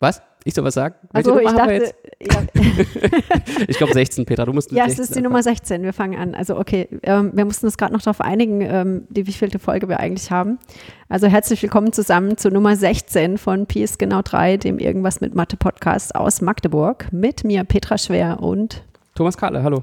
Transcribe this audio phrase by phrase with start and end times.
[0.00, 0.22] Was?
[0.44, 0.94] Ich soll was sagen?
[1.12, 2.42] Also ich dachte, ja,
[3.68, 4.46] Ich glaube 16, Petra.
[4.46, 5.24] Du musst ja, es 16 ist die anfangen.
[5.24, 5.82] Nummer 16.
[5.82, 6.34] Wir fangen an.
[6.34, 10.00] Also okay, ähm, wir mussten uns gerade noch darauf einigen, ähm, die wievielte Folge wir
[10.00, 10.58] eigentlich haben.
[11.10, 15.34] Also herzlich willkommen zusammen zu Nummer 16 von Pi ist genau 3, dem Irgendwas mit
[15.34, 17.12] Mathe Podcast aus Magdeburg.
[17.12, 18.82] Mit mir Petra Schwer und
[19.14, 19.82] Thomas Kahle, hallo.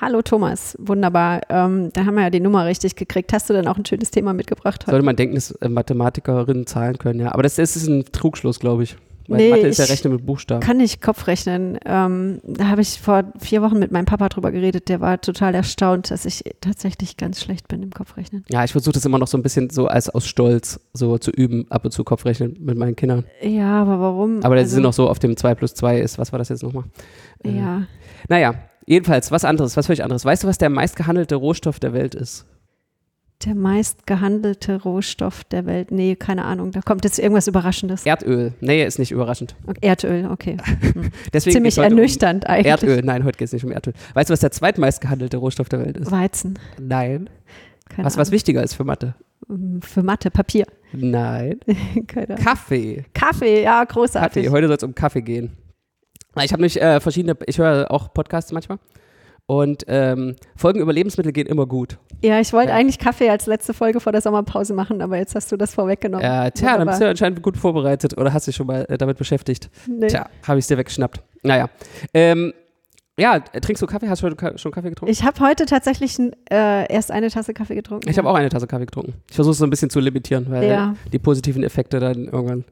[0.00, 1.42] Hallo Thomas, wunderbar.
[1.50, 3.34] Ähm, da haben wir ja die Nummer richtig gekriegt.
[3.34, 4.92] Hast du denn auch ein schönes Thema mitgebracht heute?
[4.92, 7.32] Sollte man denken, dass äh, Mathematikerinnen zahlen können, ja.
[7.32, 8.96] Aber das, das ist ein Trugschluss, glaube ich.
[9.30, 10.60] Weil Nee, Mathe ist ja ich Rechnen mit Buchstaben.
[10.60, 11.78] Kann nicht Kopfrechnen.
[11.86, 14.88] Ähm, da habe ich vor vier Wochen mit meinem Papa drüber geredet.
[14.88, 18.44] Der war total erstaunt, dass ich tatsächlich ganz schlecht bin im Kopfrechnen.
[18.50, 21.30] Ja, ich versuche das immer noch so ein bisschen so als aus Stolz so zu
[21.30, 23.24] üben, ab und zu Kopfrechnen mit meinen Kindern.
[23.40, 24.42] Ja, aber warum?
[24.42, 26.18] Aber Also, sind noch so auf dem 2 plus 2 ist.
[26.18, 26.84] Was war das jetzt nochmal?
[27.44, 27.82] Äh, Ja,
[28.28, 28.54] Naja,
[28.86, 30.24] jedenfalls, was anderes, was völlig anderes.
[30.24, 32.46] Weißt du, was der meistgehandelte Rohstoff der Welt ist?
[33.44, 35.90] Der meist gehandelte Rohstoff der Welt.
[35.90, 36.72] Nee, keine Ahnung.
[36.72, 38.04] Da kommt jetzt irgendwas Überraschendes.
[38.04, 38.52] Erdöl.
[38.60, 39.56] Nee, ist nicht überraschend.
[39.66, 40.56] Okay, Erdöl, okay.
[41.32, 42.66] Deswegen Ziemlich ernüchternd um eigentlich.
[42.66, 43.02] Erdöl.
[43.02, 43.94] Nein, heute geht es nicht um Erdöl.
[44.14, 46.10] Weißt du, was der zweitmeist gehandelte Rohstoff der Welt ist?
[46.10, 46.58] Weizen.
[46.78, 47.30] Nein.
[47.88, 48.32] Keine Was, was Ahnung.
[48.32, 49.14] wichtiger ist für Mathe?
[49.80, 50.66] Für Mathe, Papier.
[50.92, 51.60] Nein.
[52.06, 52.44] keine Ahnung.
[52.44, 53.04] Kaffee.
[53.14, 54.44] Kaffee, ja, großartig.
[54.44, 54.54] Kaffee.
[54.54, 55.56] Heute soll es um Kaffee gehen.
[56.36, 58.78] Ich habe nämlich äh, verschiedene, ich höre auch Podcasts manchmal.
[59.50, 61.98] Und ähm, Folgen über Lebensmittel gehen immer gut.
[62.22, 62.76] Ja, ich wollte Ja.
[62.76, 66.24] eigentlich Kaffee als letzte Folge vor der Sommerpause machen, aber jetzt hast du das vorweggenommen.
[66.24, 69.18] Äh, tja, dann bist du anscheinend gut vorbereitet oder hast dich schon mal äh, damit
[69.18, 69.68] beschäftigt.
[69.88, 70.06] Nee.
[70.06, 71.20] Tja, habe ich es dir weggeschnappt.
[71.42, 71.68] Naja.
[72.14, 72.52] Ähm,
[73.18, 74.08] ja, trinkst du Kaffee?
[74.08, 75.10] Hast du heute schon Kaffee getrunken?
[75.10, 78.08] Ich habe heute tatsächlich äh, erst eine Tasse Kaffee getrunken.
[78.08, 79.14] Ich habe auch eine Tasse Kaffee getrunken.
[79.28, 80.94] Ich versuche es so ein bisschen zu limitieren, weil Ja.
[81.12, 82.64] die positiven Effekte dann irgendwann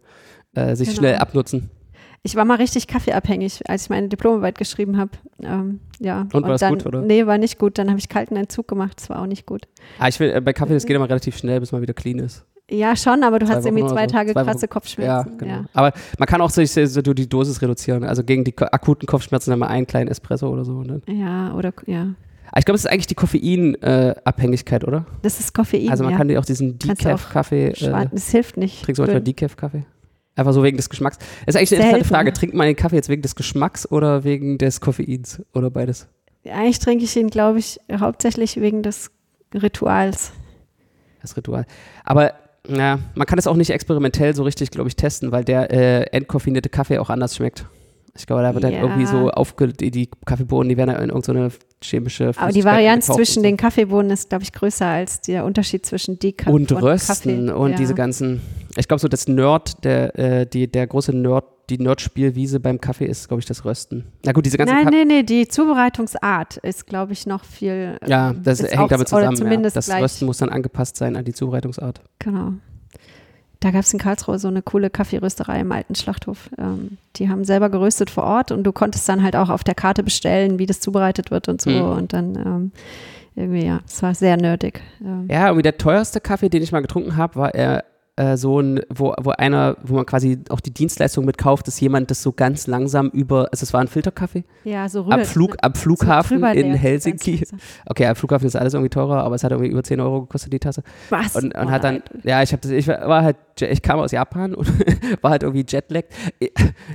[0.54, 0.98] äh, sich Genau.
[1.00, 1.70] schnell abnutzen.
[2.22, 5.10] Ich war mal richtig kaffeeabhängig, als ich meine Diplomarbeit geschrieben habe.
[5.42, 6.26] Ähm, ja.
[6.32, 7.02] Und war das dann, gut, oder?
[7.02, 7.78] Nee, war nicht gut.
[7.78, 8.94] Dann habe ich kalten Entzug gemacht.
[9.00, 9.68] Das war auch nicht gut.
[9.98, 12.18] Ah, ich will, äh, bei Kaffee, das geht immer relativ schnell, bis man wieder clean
[12.18, 12.44] ist.
[12.70, 14.14] Ja, schon, aber du Zwei hast irgendwie Wochen zwei oder so.
[14.16, 14.62] Tage Zwei krasse Wochen.
[14.62, 15.38] Ja, Kopfschmerzen.
[15.38, 15.64] genau.
[15.72, 18.04] Aber man kann auch so, so, die Dosis reduzieren.
[18.04, 20.82] Also gegen die akuten Kopfschmerzen dann mal einen kleinen Espresso oder so.
[20.82, 21.00] Ne?
[21.06, 22.14] Ja, ja oder ja.
[22.50, 25.06] Aber ich glaube, das ist eigentlich die Koffeinabhängigkeit, oder?
[25.22, 25.90] Das ist Koffein.
[25.90, 26.18] Also man ja.
[26.18, 27.68] kann dir auch diesen Decaf-Kaffee.
[27.68, 28.84] Äh, Das hilft nicht.
[28.84, 29.22] trinkst du manchmal.
[29.22, 29.84] Decaf-Kaffee?
[30.38, 31.18] Einfach so wegen des Geschmacks.
[31.18, 32.08] Das ist eigentlich eine interessante Selten.
[32.08, 32.32] Frage.
[32.32, 35.42] Trinkt man den Kaffee jetzt wegen des Geschmacks oder wegen des Koffeins?
[35.52, 36.06] Oder beides?
[36.48, 39.10] Eigentlich trinke ich ihn, glaube ich, hauptsächlich wegen des
[39.52, 40.30] Rituals.
[41.20, 41.66] Das Ritual.
[42.04, 42.34] Aber
[42.68, 46.02] ja, man kann es auch nicht experimentell so richtig, glaube ich, testen, weil der äh,
[46.16, 47.66] entkoffinierte Kaffee auch anders schmeckt.
[48.18, 48.80] Ich glaube, da wird dann Ja.
[48.82, 49.68] irgendwie so aufge...
[49.68, 51.50] Die, Kaffeebohnen, die werden dann in irgendeine
[51.82, 53.42] chemische Aber die Varianz zwischen so.
[53.42, 57.52] den Kaffeebohnen ist, glaube ich, größer als der Unterschied zwischen Decaf und und Rösten Kaffee.
[57.58, 57.76] und ja.
[57.76, 58.40] diese ganzen.
[58.76, 63.06] Ich glaube, so das Nerd, der, äh, die, der große Nerd, die Nerd-Spielwiese beim Kaffee
[63.06, 64.04] ist, glaube ich, das Rösten.
[64.24, 67.98] Na gut, diese ganzen Nein, Ka- nee, nee, die Zubereitungsart ist, glaube ich, noch viel.
[68.06, 69.62] Ja, ähm, das hängt auch- damit zusammen.
[69.64, 69.70] Ja.
[69.70, 69.88] Das.
[69.90, 72.00] Rösten muss dann angepasst sein an die Zubereitungsart.
[72.18, 72.52] Genau.
[73.60, 76.48] Da gab es in Karlsruhe so eine coole Kaffeerösterei im alten Schlachthof.
[76.58, 79.74] Ähm, die haben selber geröstet vor Ort und du konntest dann halt auch auf der
[79.74, 81.70] Karte bestellen, wie das zubereitet wird und so.
[81.70, 81.82] Mhm.
[81.82, 82.72] Und dann ähm,
[83.34, 84.80] irgendwie, ja, es war sehr nerdig.
[85.00, 87.82] Ähm, Ja, irgendwie der teuerste Kaffee, den ich mal getrunken habe, war äh,
[88.18, 92.10] äh, so ein, wo, wo einer, wo man quasi auch die Dienstleistung mitkauft, dass jemand
[92.10, 95.26] das so ganz langsam über, also es war ein Filterkaffee, ja, so am, rührt.
[95.26, 97.46] Flug, am Flughafen drüber in Helsinki.
[97.86, 100.52] Okay, am Flughafen ist alles irgendwie teurer, aber es hat irgendwie über 10 Euro gekostet,
[100.52, 100.82] die Tasse.
[101.10, 101.36] Was?
[101.36, 104.10] Und, und Oh hat dann, ja, ich habe das, ich war halt, ich kam aus
[104.10, 104.66] Japan und
[105.22, 106.12] war halt irgendwie jetlagged.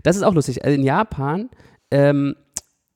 [0.04, 0.64] Das ist auch lustig.
[0.66, 1.50] Also in Japan
[1.92, 2.36] ähm,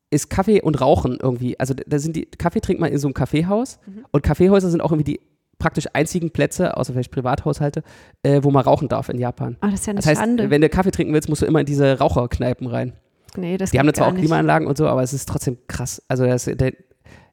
[0.09, 3.13] ist Kaffee und Rauchen irgendwie, also da sind die, Kaffee trinkt man in so einem
[3.13, 4.05] Kaffeehaus Mhm.
[4.11, 5.21] und Kaffeehäuser sind auch irgendwie die
[5.59, 7.83] praktisch einzigen Plätze, außer vielleicht Privathaushalte,
[8.23, 9.57] äh, wo man rauchen darf in Japan.
[9.61, 10.49] Oh, das ist ja eine Das heißt, Schande.
[10.49, 12.93] wenn du Kaffee trinken willst, musst du immer in diese Raucherkneipen rein.
[13.35, 14.21] nee, das Die haben da zwar auch nicht.
[14.21, 16.01] Klimaanlagen und so, aber es ist trotzdem krass.
[16.07, 16.73] Also das, der,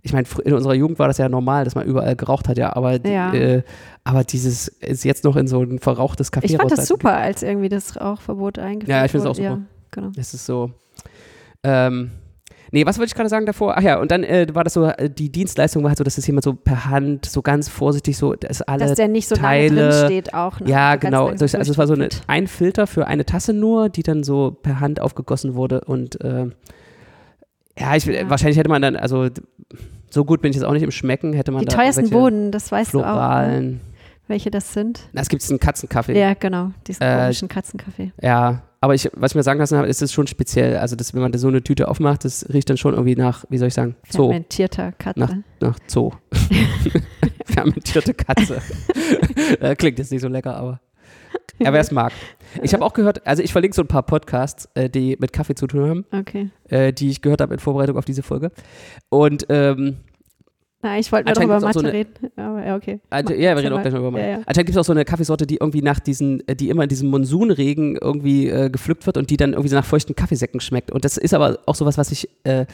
[0.02, 2.74] ich meine, in unserer Jugend war das ja normal, dass man überall geraucht hat, ja,
[2.74, 3.32] aber, Ja.
[3.34, 3.62] Äh,
[4.04, 7.42] aber dieses ist jetzt noch in so ein verrauchtes Café Ich fand das super, als
[7.42, 9.30] irgendwie das Rauchverbot eingeführt Ja, ich find's wurde.
[9.32, 9.48] auch super.
[9.60, 10.10] Ja, genau.
[10.16, 10.70] Es ist so.
[11.62, 12.10] Ähm,
[12.74, 13.74] nee, was wollte ich gerade sagen davor?
[13.78, 16.16] Ach ja, und dann äh, war das so, äh, die Dienstleistung war halt so, dass
[16.16, 18.84] das jemand so per Hand, so ganz vorsichtig, so, das alle.
[18.86, 20.60] Dass der nicht so Teile- lange drin steht auch.
[20.60, 20.68] Ne?
[20.70, 21.28] ja, genau.
[21.28, 24.22] langsam So, also es war so eine, ein Filter für eine Tasse nur, die dann
[24.24, 26.46] so per Hand aufgegossen wurde und äh,
[27.78, 28.28] ja, ich, Ja.
[28.28, 29.28] wahrscheinlich hätte man dann, also
[30.10, 32.50] so gut bin ich jetzt auch nicht im Schmecken, hätte man Die da teuersten Boden,
[32.52, 33.10] das weißt du auch, ne?
[33.12, 33.80] floralen.
[34.28, 35.08] welche das sind.
[35.12, 36.18] Na, es gibt einen Katzenkaffee.
[36.18, 38.12] Ja, genau, diesen Äh, komischen Katzenkaffee.
[38.22, 40.76] Ja, aber ich, was ich mir sagen lassen habe, ist es schon speziell.
[40.76, 43.44] Also, das, wenn man da so eine Tüte aufmacht, das riecht dann schon irgendwie nach,
[43.48, 44.28] wie soll ich sagen, Zoo.
[44.28, 45.18] Fermentierter Katze.
[45.20, 46.10] Nach, nach Zoo.
[47.46, 48.60] Fermentierte Katze.
[49.60, 50.80] äh, klingt jetzt nicht so lecker, aber.
[51.60, 52.12] Ja, wer es mag.
[52.62, 55.54] Ich habe auch gehört, also ich verlinke so ein paar Podcasts, äh, die mit Kaffee
[55.54, 56.50] zu tun haben, Okay.
[56.68, 58.50] äh, die ich gehört habe in Vorbereitung auf diese Folge.
[59.08, 59.98] Und ähm,
[60.84, 62.12] Nein, ich wollte nur darüber auch Mathe so eine- reden.
[62.36, 63.00] Aber ja, okay.
[63.08, 63.80] Also, ja, wir reden auch mal.
[63.82, 64.22] gleich noch über Mathe.
[64.24, 64.36] Ja, ja.
[64.44, 66.90] Anscheinend gibt es auch so eine Kaffeesorte, die irgendwie nach diesen, äh, die immer in
[66.90, 70.90] diesem Monsunregen irgendwie äh, gepflückt wird und die dann irgendwie so nach feuchten Kaffeesäcken schmeckt.
[70.92, 72.66] Und das ist aber auch sowas, was sich äh,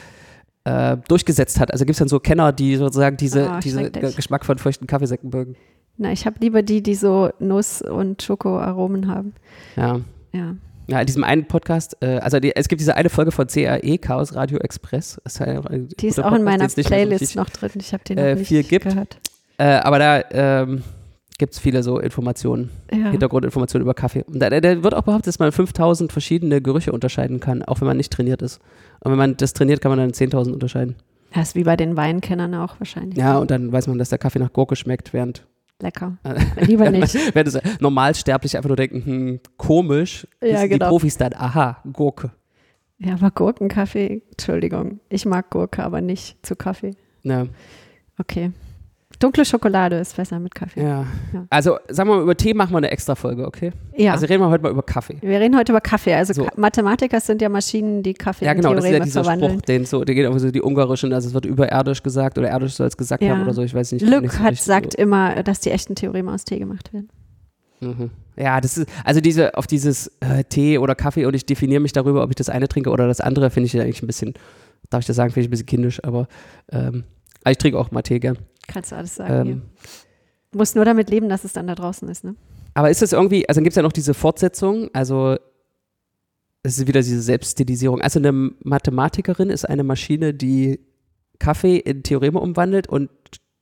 [0.65, 1.71] äh, durchgesetzt hat.
[1.71, 5.29] Also gibt es dann so Kenner, die sozusagen diese, Ah, diese Geschmack von feuchten Kaffeesäcken
[5.29, 5.55] mögen.
[5.97, 9.33] Na, ich habe lieber die, die so Nuss- und Schokoaromen haben.
[9.77, 10.01] Ja.
[10.33, 10.55] Ja.
[10.87, 13.97] Ja, in diesem einen Podcast, äh, also die, es gibt diese eine Folge von CRE,
[13.99, 15.21] Chaos Radio Express.
[15.23, 17.71] Ist ein Die ist auch in Podcast, meiner mehr so Playlist richtig- noch drin.
[17.75, 18.85] Ich habe den noch äh, nicht viel gibt.
[18.85, 19.17] gehört.
[19.57, 20.83] Äh, aber da ähm,
[21.37, 23.11] gibt es viele so Informationen, Ja.
[23.11, 24.23] Hintergrundinformationen über Kaffee.
[24.23, 27.79] Und da, da, da wird auch behauptet, dass man 5000 verschiedene Gerüche unterscheiden kann, auch
[27.81, 28.59] wenn man nicht trainiert ist.
[29.01, 30.95] Und wenn man das trainiert, kann man dann 10.000 unterscheiden.
[31.33, 33.17] Das ist wie bei den Weinkennern auch wahrscheinlich.
[33.17, 35.45] Ja, und dann weiß man, dass der Kaffee nach Gurke schmeckt, während,
[35.81, 36.17] Lecker.
[36.61, 37.13] Lieber nicht.
[37.35, 40.27] während das Normalsterbliche einfach nur denken, hm, komisch.
[40.41, 40.85] Ja, genau.
[40.85, 42.31] Die Profis dann, aha, Gurke.
[42.99, 44.99] Ja, aber Gurkenkaffee, Entschuldigung.
[45.09, 46.91] Ich mag Gurke, aber nicht zu Kaffee.
[47.23, 47.47] Ja.
[48.19, 48.51] Okay.
[49.21, 50.81] Dunkle Schokolade ist besser mit Kaffee.
[50.81, 51.05] Ja.
[51.33, 51.45] Ja.
[51.49, 53.71] Also, sagen wir mal, über Tee machen wir eine extra Folge, okay?
[53.95, 54.13] Ja.
[54.13, 55.17] Also reden wir heute mal über Kaffee.
[55.21, 56.13] wir reden heute über Kaffee.
[56.13, 56.47] Also So.
[56.57, 59.51] Mathematiker sind ja Maschinen, die Kaffee Ja, in genau, das ist ja dieser verwandeln.
[59.53, 62.49] Spruch, den so, der geht auch so die ungarischen, also es wird überirdisch gesagt oder
[62.51, 63.29] irdisch soll es gesagt Ja.
[63.31, 64.05] haben oder so, ich weiß nicht.
[64.05, 67.09] Lück nicht so hat sagt immer, dass die echten Theoreme aus Tee gemacht werden.
[67.79, 67.87] So.
[67.89, 68.09] Mhm.
[68.37, 71.93] Ja, das ist, also diese, auf dieses äh, Tee oder Kaffee und ich definiere mich
[71.93, 74.33] darüber, ob ich das eine trinke oder das andere, finde ich ja eigentlich ein bisschen,
[74.89, 76.27] darf ich das sagen, finde ich ein bisschen kindisch, aber
[76.71, 77.03] ähm,
[77.43, 78.37] aber ich trinke auch mal Tee gern.
[78.67, 79.47] Kannst du alles sagen.
[79.49, 79.61] Ähm,
[80.51, 82.23] Du musst nur damit leben, dass es dann da draußen ist.
[82.25, 82.35] Ne?
[82.73, 85.37] aber ist das irgendwie, also dann gibt es ja noch diese Fortsetzung, also
[86.63, 88.01] es ist wieder diese Selbststilisierung.
[88.01, 90.79] Also eine Mathematikerin ist eine Maschine, die
[91.39, 93.09] Kaffee in Theoreme umwandelt und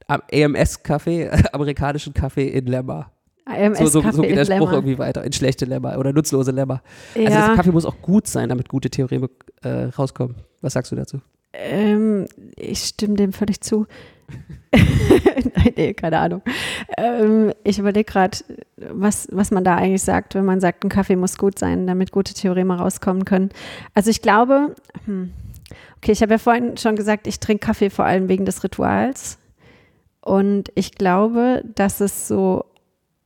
[0.07, 3.11] AMS-Kaffee, amerikanischen Kaffee in Lemma.
[3.45, 4.73] AMS So, so, Kaffee so geht der Spruch Lemma.
[4.73, 6.81] irgendwie weiter, in schlechte Lemma oder nutzlose Lemma.
[7.15, 9.29] Also Ja, das Kaffee muss auch gut sein, damit gute Theoreme
[9.61, 10.35] äh, rauskommen.
[10.61, 11.19] Was sagst du dazu?
[11.53, 12.25] ähm,
[12.55, 13.87] ich stimme dem völlig zu.
[14.71, 16.41] Nein, nee, keine Ahnung.
[16.97, 18.37] Ähm, ich überlege gerade,
[18.77, 22.11] was, was man da eigentlich sagt, wenn man sagt, ein Kaffee muss gut sein, damit
[22.11, 23.49] gute Theoreme rauskommen können.
[23.93, 25.33] Also ich glaube, hm,
[25.97, 29.39] okay, ich habe ja vorhin schon gesagt, ich trinke Kaffee vor allem wegen des Rituals.
[30.21, 32.65] Und ich glaube, dass es so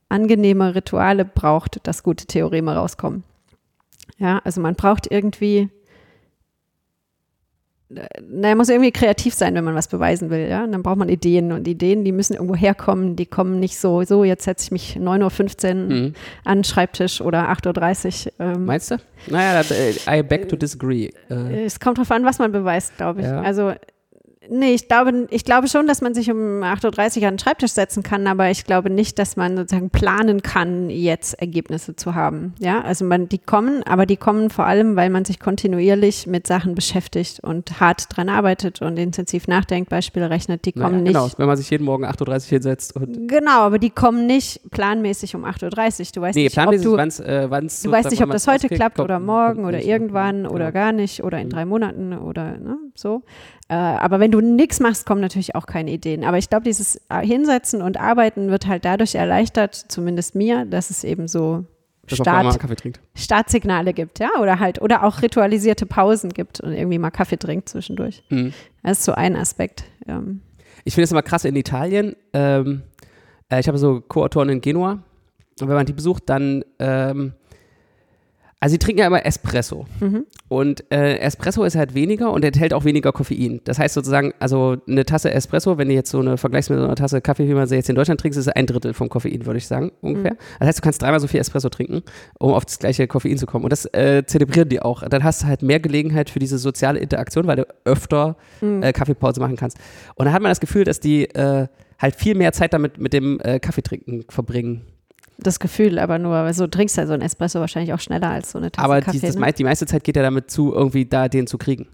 [0.08, 3.24] angenehme Rituale braucht, dass gute Theoreme rauskommen.
[4.16, 5.68] Ja, also man braucht irgendwie
[7.88, 10.64] naja, muss irgendwie kreativ sein, wenn man was beweisen will, ja.
[10.64, 14.02] Und dann braucht man Ideen und Ideen, die müssen irgendwo herkommen, die kommen nicht so,
[14.04, 16.12] so, jetzt setze ich mich 9.15 Uhr Mhm.
[16.44, 18.32] an den Schreibtisch oder 8.30 Uhr.
[18.46, 18.96] Ähm, Meinst du?
[19.28, 19.60] Naja,
[20.08, 21.10] äh, I beg to disagree.
[21.30, 23.26] Äh, es kommt drauf an, was man beweist, glaube ich.
[23.26, 23.42] Ja.
[23.42, 23.72] Also,
[24.50, 27.72] nee, ich glaube, ich glaube schon, dass man sich um 8.30 Uhr an den Schreibtisch
[27.72, 32.54] setzen kann, aber ich glaube nicht, dass man sozusagen planen kann, jetzt Ergebnisse zu haben.
[32.58, 36.46] Ja, also man, die kommen, aber die kommen vor allem, weil man sich kontinuierlich mit
[36.46, 41.24] Sachen beschäftigt und hart dran arbeitet und intensiv nachdenkt, Beispiele rechnet, die naja, kommen genau,
[41.24, 41.38] nicht.
[41.38, 43.28] wenn man sich jeden Morgen 8.30 Uhr hinsetzt und.
[43.28, 46.06] Genau, aber die kommen nicht planmäßig um 8.30 Uhr.
[46.14, 48.68] Du weißt Nee, nicht, ob du, wann's, äh, wann's Du weißt nicht, ob das heute
[48.68, 50.84] klappt oder morgen oder irgendwann oder Genau.
[50.84, 51.50] gar nicht oder in Mhm.
[51.50, 53.22] drei Monaten oder ne, so.
[53.68, 56.24] Äh, aber wenn du nichts machst, kommen natürlich auch keine Ideen.
[56.24, 60.90] Aber ich glaube, dieses äh, Hinsetzen und Arbeiten wird halt dadurch erleichtert, zumindest mir, dass
[60.90, 61.64] es eben so
[62.06, 62.44] Start.
[63.14, 67.70] Startsignale gibt, ja, oder halt, oder auch ritualisierte Pausen gibt und irgendwie mal Kaffee trinkt
[67.70, 68.22] zwischendurch.
[68.28, 68.52] Mhm.
[68.82, 69.84] Das ist so ein Aspekt.
[70.06, 70.42] Ähm,
[70.84, 72.14] Ich finde es immer krass in Italien.
[72.34, 72.82] Ähm,
[73.50, 75.02] äh, ich habe so Co-Autoren in Genua.
[75.60, 76.64] Und wenn man die besucht, dann.
[76.78, 77.32] Ähm,
[78.64, 79.84] also, sie trinken ja immer Espresso.
[80.00, 80.24] mhm.
[80.48, 83.60] Und äh, Espresso ist halt weniger und enthält auch weniger Koffein.
[83.64, 86.84] Das heißt sozusagen, also eine Tasse Espresso, wenn du jetzt so eine vergleichst mit so
[86.84, 89.08] einer Tasse Kaffee, wie man sie jetzt in Deutschland trinkt, ist es ein Drittel vom
[89.10, 90.32] Koffein, würde ich sagen, ungefähr.
[90.32, 90.38] Mhm.
[90.60, 92.02] Das heißt, du kannst dreimal so viel Espresso trinken,
[92.38, 93.64] um auf das gleiche Koffein zu kommen.
[93.64, 95.02] Und das äh, zelebrieren die auch.
[95.08, 98.82] Dann hast du halt mehr Gelegenheit für diese soziale Interaktion, weil du öfter Mhm.
[98.82, 99.76] äh, Kaffeepause machen kannst.
[100.14, 101.66] Und dann hat man das Gefühl, dass die äh,
[101.98, 104.82] halt viel mehr Zeit damit mit dem äh, Kaffeetrinken verbringen.
[105.38, 108.52] Das Gefühl aber nur, weil so trinkst ja so ein Espresso wahrscheinlich auch schneller als
[108.52, 109.18] so eine Tasse Aber Kaffee.
[109.18, 109.52] die, das ne?
[109.52, 111.88] die meiste Zeit geht ja damit zu, irgendwie da den zu kriegen.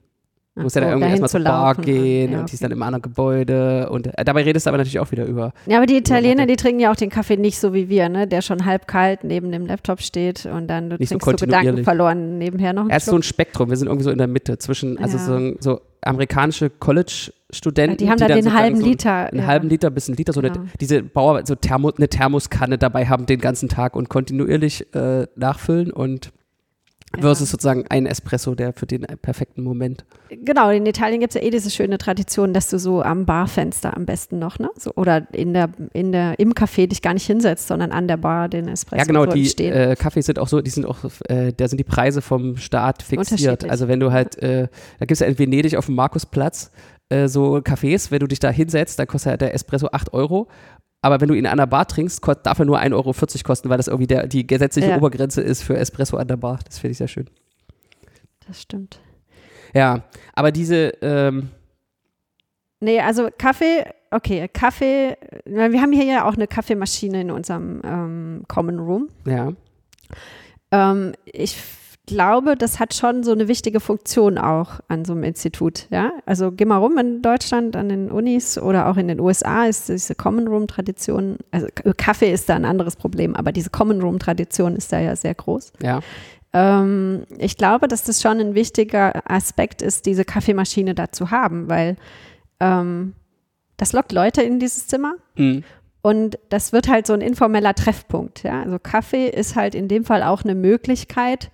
[0.63, 1.83] Musst ja so, da irgendwie erstmal zu zur Bar laufen.
[1.85, 2.69] gehen Ja, und die ist okay.
[2.71, 3.89] dann im anderen Gebäude.
[3.91, 5.53] Und äh, dabei redest du aber natürlich auch wieder über.
[5.67, 8.27] Ja, aber die Italiener, die trinken ja auch den Kaffee nicht so wie wir, ne?
[8.27, 11.47] Der schon halb kalt neben dem Laptop steht und dann du Nicht so trinkst so.
[11.47, 13.71] Gedanken verloren nebenher noch Er ist so ein Spektrum.
[13.71, 15.25] Wir sind irgendwie so in der Mitte zwischen, also Ja.
[15.25, 17.99] so, so amerikanische College-Studenten.
[17.99, 19.27] die haben da den halben so Liter.
[19.27, 19.47] Einen ja.
[19.47, 20.65] halben Liter bis einen Liter, so eine, Genau.
[20.81, 25.93] diese Bauer, so Thermo, eine Thermoskanne dabei haben den ganzen Tag und kontinuierlich äh, nachfüllen
[25.93, 26.31] und
[27.17, 27.23] Ja.
[27.23, 30.05] versus sozusagen ein Espresso, der für den perfekten Moment.
[30.29, 33.97] Genau, in Italien gibt es ja eh diese schöne Tradition, dass du so am Barfenster
[33.97, 34.71] am besten noch, ne?
[34.79, 38.17] So, oder in der, in der, im Café dich gar nicht hinsetzt, sondern an der
[38.17, 40.99] Bar den Espresso Ja, genau, dort die äh, Kaffees sind auch so, die sind auch,
[41.29, 43.69] äh, da sind die Preise vom Staat fixiert.
[43.69, 46.71] Also wenn du halt, äh, da gibt es ja in Venedig auf dem Markusplatz,
[47.11, 50.47] äh, so Cafés, wenn du dich da hinsetzt, dann kostet ja der Espresso 8 Euro.
[51.03, 53.15] Aber wenn du ihn an der Bar trinkst, darf er nur 1,40 Euro
[53.45, 54.97] kosten, weil das irgendwie der, die gesetzliche Ja.
[54.99, 56.59] Obergrenze ist für Espresso an der Bar.
[56.67, 57.29] Das finde ich sehr schön.
[58.47, 59.01] Das stimmt.
[59.75, 60.03] Ja,
[60.35, 61.51] aber diese, ähm,
[62.83, 68.45] Nee, also Kaffee, okay, Kaffee, wir haben hier ja auch eine Kaffeemaschine in unserem ähm,
[68.49, 69.09] Common Room.
[69.27, 69.53] ja,
[70.73, 71.57] Ähm, ich
[72.11, 75.87] glaube, das hat schon so eine wichtige Funktion auch an so einem Institut.
[75.91, 76.13] Ja?
[76.27, 79.89] Also geh mal rum in Deutschland an den Unis oder auch in den USA ist
[79.89, 84.19] diese Common Room Tradition, also Kaffee ist da ein anderes Problem, aber diese Common Room
[84.19, 85.73] Tradition ist da ja sehr groß.
[85.81, 86.01] ja,
[86.53, 91.69] Ähm, ich glaube, dass das schon ein wichtiger Aspekt ist, diese Kaffeemaschine da zu haben,
[91.69, 91.97] weil
[92.59, 93.15] ähm,
[93.77, 95.63] das lockt Leute in dieses Zimmer hm,
[96.03, 98.43] und das wird halt so ein informeller Treffpunkt.
[98.43, 98.63] Ja?
[98.63, 101.51] Also Kaffee ist halt in dem Fall auch eine Möglichkeit,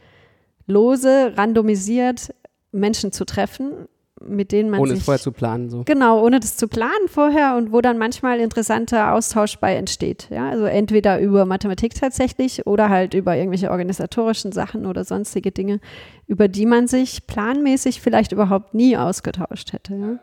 [0.67, 2.35] lose, randomisiert
[2.73, 3.89] Menschen zu treffen,
[4.21, 5.69] mit denen man ohne es sich vorher zu planen.
[5.69, 5.83] So.
[5.85, 10.29] Genau, ohne das zu planen vorher und wo dann manchmal interessanter Austausch bei entsteht.
[10.31, 15.81] Ja, also entweder über Mathematik tatsächlich oder halt über irgendwelche organisatorischen Sachen oder sonstige Dinge,
[16.27, 19.95] über die man sich planmäßig vielleicht überhaupt nie ausgetauscht hätte.
[19.95, 20.19] Ja?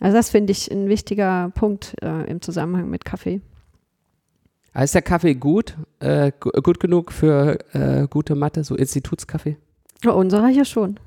[0.00, 3.42] Also das finde ich ein wichtiger Punkt äh, im Zusammenhang mit Kaffee.
[4.72, 5.76] Aber Ist der Kaffee gut?
[6.00, 9.56] Äh, gu- gut genug für äh, gute Mathe, so Institutskaffee?
[10.04, 10.98] Ja, unserer hier schon.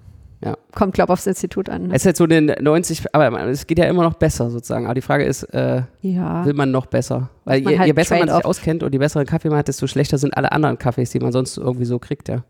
[0.43, 0.57] Ja.
[0.75, 1.87] Kommt, glaube ich, aufs Institut an.
[1.87, 1.95] Ne?
[1.95, 4.85] Es ist halt so den 90, aber es geht ja immer noch besser sozusagen.
[4.85, 6.45] Aber die Frage ist, äh, Ja.
[6.45, 7.29] will man noch besser?
[7.45, 9.87] Weil je, halt je besser man sich auskennt und je besseren Kaffee man hat, desto
[9.87, 12.43] schlechter sind alle anderen Kaffees, die man sonst irgendwie so kriegt, ja.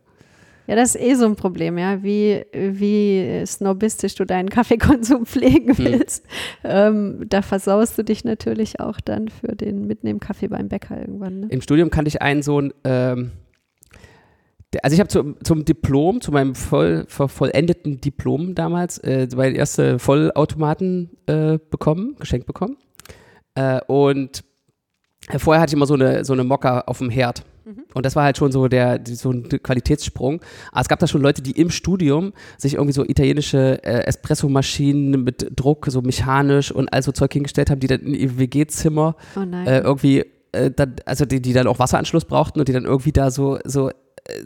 [0.67, 5.77] Ja, das ist eh so ein Problem, ja, wie, wie snobistisch du deinen Kaffeekonsum pflegen
[5.77, 5.85] Hm.
[5.85, 6.25] willst.
[6.63, 11.41] Ähm, da versaust du dich natürlich auch dann für den Mitnehmen-Kaffee beim Bäcker irgendwann.
[11.41, 11.47] Ne?
[11.49, 13.31] Im Studium kannte ich einen so ein, ähm,
[14.81, 19.99] also ich habe zum, zum Diplom, zu meinem voll, vollendeten Diplom damals, äh, meine erste
[19.99, 22.77] Vollautomaten äh, bekommen, geschenkt bekommen.
[23.55, 24.43] Äh, und
[25.37, 27.43] vorher hatte ich immer so eine, so eine Mokka auf dem Herd.
[27.93, 30.41] Und das war halt schon so der, so ein Qualitätssprung.
[30.71, 35.23] Aber es gab da schon Leute, die im Studium sich irgendwie so italienische äh, Espressomaschinen
[35.23, 39.15] mit Druck, so mechanisch und all so Zeug hingestellt haben, die dann in ihr WG-Zimmer
[39.35, 42.85] Oh äh, irgendwie, äh, dann, also die, die dann auch Wasseranschluss brauchten und die dann
[42.85, 43.93] irgendwie da so, so, äh,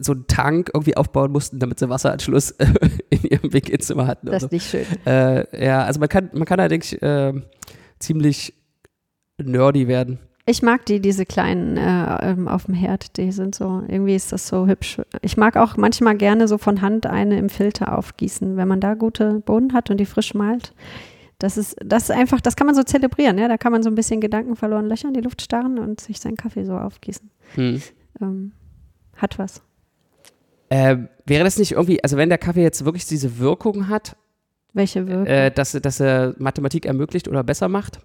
[0.00, 2.50] so einen Tank irgendwie aufbauen mussten, damit sie Wasseranschluss
[3.10, 4.26] in ihrem WG-Zimmer hatten.
[4.26, 4.84] das ist nicht schön.
[5.04, 5.10] so.
[5.10, 7.32] äh, ja, also man kann, man kann da, denke ich, äh,
[7.98, 8.54] ziemlich
[9.38, 10.18] nerdy werden.
[10.48, 14.32] Ich mag die, diese kleinen äh, ähm, auf dem Herd, die sind so, irgendwie ist
[14.32, 14.98] das so hübsch.
[15.20, 18.94] Ich mag auch manchmal gerne so von Hand eine im Filter aufgießen, wenn man da
[18.94, 20.72] gute Bohnen hat und die frisch malt.
[21.38, 23.46] Das ist, das ist einfach, das kann man so zelebrieren, ja.
[23.46, 26.18] Da kann man so ein bisschen Gedanken verloren Löcher in die Luft starren und sich
[26.18, 27.30] seinen Kaffee so aufgießen.
[27.54, 27.82] Hm.
[28.22, 28.52] Ähm,
[29.16, 29.60] hat was.
[30.70, 34.16] Äh, wäre das nicht irgendwie, also wenn der Kaffee jetzt wirklich diese Wirkung hat,
[34.72, 35.26] Welche Wirkung?
[35.26, 38.00] äh, dass, dass er Mathematik ermöglicht oder besser macht,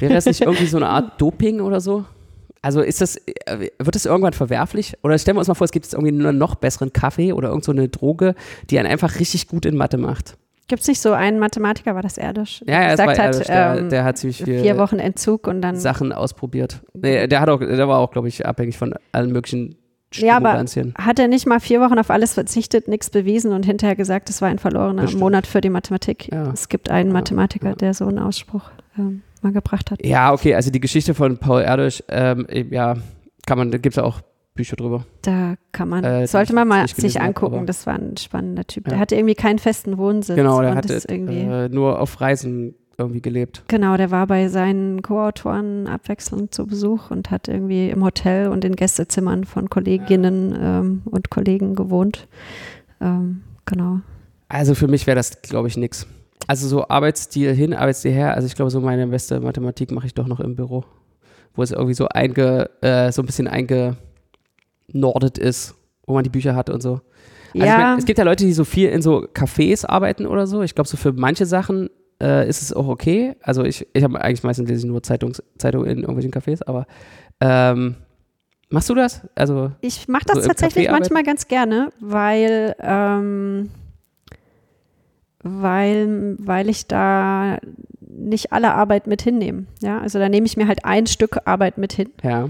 [0.00, 2.04] wäre das nicht irgendwie so eine Art Doping oder so?
[2.64, 4.94] Also ist das, äh, wird das irgendwann verwerflich?
[5.02, 7.48] Oder stellen wir uns mal vor, es gibt jetzt irgendwie einen noch besseren Kaffee oder
[7.48, 8.34] irgend so eine Droge,
[8.70, 10.36] die einen einfach richtig gut in Mathe macht.
[10.68, 12.62] Gibt es nicht so einen Mathematiker, war das Erdisch?
[12.66, 15.00] Ja, ja, es gesagt war hat, Erdisch, der, ähm, der hat ziemlich viel vier Wochen
[15.00, 15.76] Entzug und dann.
[15.76, 16.80] Sachen ausprobiert.
[16.94, 19.76] Nee, der hat auch, der war auch, glaube ich, abhängig von allen möglichen
[20.14, 20.64] Ja, aber-.
[20.98, 24.40] Hat er nicht mal vier Wochen auf alles verzichtet, nichts bewiesen und hinterher gesagt, es
[24.40, 25.20] war ein verlorener Bestimmt.
[25.20, 26.32] Monat für die Mathematik?
[26.32, 26.52] Ja.
[26.52, 27.74] Es gibt einen Ja, Mathematiker, ja.
[27.74, 30.04] der so einen Ausspruch ähm, mal gebracht hat.
[30.04, 32.96] Ja, okay, also die Geschichte von Paul Erdős, ähm, ja,
[33.46, 34.20] kann man, da gibt es ja auch
[34.54, 35.04] Bücher drüber.
[35.22, 37.56] Da kann man, Äh, sollte man mal sich hab, angucken.
[37.56, 38.86] aber- das war ein spannender Typ.
[38.86, 38.90] Ja.
[38.90, 40.36] Der hatte irgendwie keinen festen Wohnsitz.
[40.36, 43.64] Genau, der und hat ist irgendwie, äh, nur auf Reisen irgendwie gelebt.
[43.68, 48.64] Genau, der war bei seinen Co-Autoren abwechselnd zu Besuch und hat irgendwie im Hotel und
[48.66, 52.28] in Gästezimmern von Kolleginnen ähm, und Kollegen gewohnt.
[53.00, 54.00] Ähm, genau.
[54.48, 56.06] Also für mich wäre das, glaube ich, nix.
[56.46, 58.34] Also so Arbeitsstil hin, Arbeitsstil her.
[58.34, 60.84] Also ich glaube, so meine beste Mathematik mache ich doch noch im Büro,
[61.54, 65.74] wo es irgendwie so einge, äh, so ein bisschen eingenordet ist,
[66.06, 67.00] wo man die Bücher hat und so.
[67.54, 70.26] Also ja, ich mein, es gibt ja Leute, die so viel in so Cafés arbeiten
[70.26, 70.62] oder so.
[70.62, 73.36] Ich glaube, so für manche Sachen äh, ist es auch okay.
[73.42, 76.86] Also ich, ich habe eigentlich meistens lese ich nur Zeitungs, Zeitungen in irgendwelchen Cafés, aber
[77.40, 77.96] ähm,
[78.70, 79.22] machst du das?
[79.34, 83.70] Also Ich mache das So tatsächlich manchmal ganz gerne, weil, ähm,
[85.42, 87.58] weil, weil ich da
[88.00, 89.66] nicht alle Arbeit mit hinnehme.
[89.80, 92.48] Ja, also da nehme ich mir halt ein Stück Arbeit mit hin ja,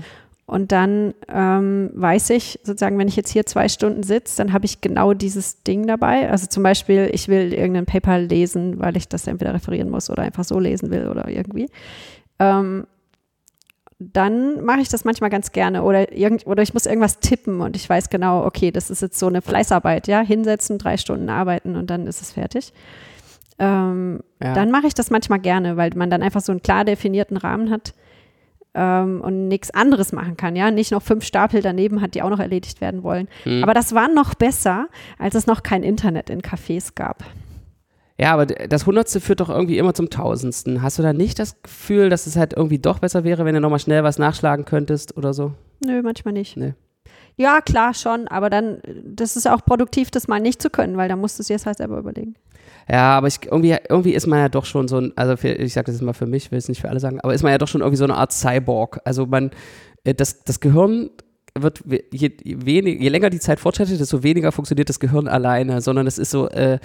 [0.53, 4.67] und dann ähm, weiß ich sozusagen, wenn ich jetzt hier zwei Stunden sitze, dann habe
[4.67, 6.29] ich genau dieses Ding dabei.
[6.31, 10.23] Also zum Beispiel, ich will irgendein Paper lesen, weil ich das entweder referieren muss oder
[10.23, 11.71] einfach so lesen will oder irgendwie.
[12.39, 12.87] Ähm,
[14.13, 17.77] dann mache ich das manchmal ganz gerne oder, irgend, oder ich muss irgendwas tippen und
[17.77, 21.77] ich weiß genau, okay, das ist jetzt so eine Fleißarbeit, ja, hinsetzen, drei Stunden arbeiten
[21.77, 22.73] und dann ist es fertig.
[23.59, 24.55] ähm, Ja.
[24.55, 27.71] dann mache ich das manchmal gerne, weil man dann einfach so einen klar definierten Rahmen
[27.71, 27.95] hat
[28.75, 32.31] ähm, und nichts anderes machen kann, ja, nicht noch fünf Stapel daneben hat, die auch
[32.31, 33.29] noch erledigt werden wollen.
[33.45, 33.63] Hm.
[33.63, 37.23] Aber das war noch besser, als es noch kein Internet in Cafés gab.
[38.23, 40.81] Ja, aber das Hundertste führt doch irgendwie immer zum Tausendsten.
[40.81, 43.61] Hast du da nicht das Gefühl, dass es halt irgendwie doch besser wäre, wenn du
[43.61, 45.55] nochmal schnell was nachschlagen könntest oder so?
[45.85, 46.57] Nö, manchmal nicht.
[46.57, 46.75] Nee.
[47.35, 51.09] Ja, klar, schon, aber dann, das ist auch produktiv, das mal nicht zu können, weil
[51.09, 52.37] dann musst du es jetzt halt selber überlegen.
[52.89, 55.73] Ja, aber ich, irgendwie, irgendwie ist man ja doch schon so ein, also für, ich
[55.73, 57.51] sage das jetzt mal für mich, will es nicht für alle sagen, aber ist man
[57.51, 59.01] ja doch schon irgendwie so eine Art Cyborg.
[59.05, 59.51] Also man,
[60.05, 61.11] äh, das, das Gehirn
[61.59, 66.07] wird, je, wenig, je länger die Zeit fortschreitet, desto weniger funktioniert das Gehirn alleine, sondern
[66.07, 66.79] es ist so äh,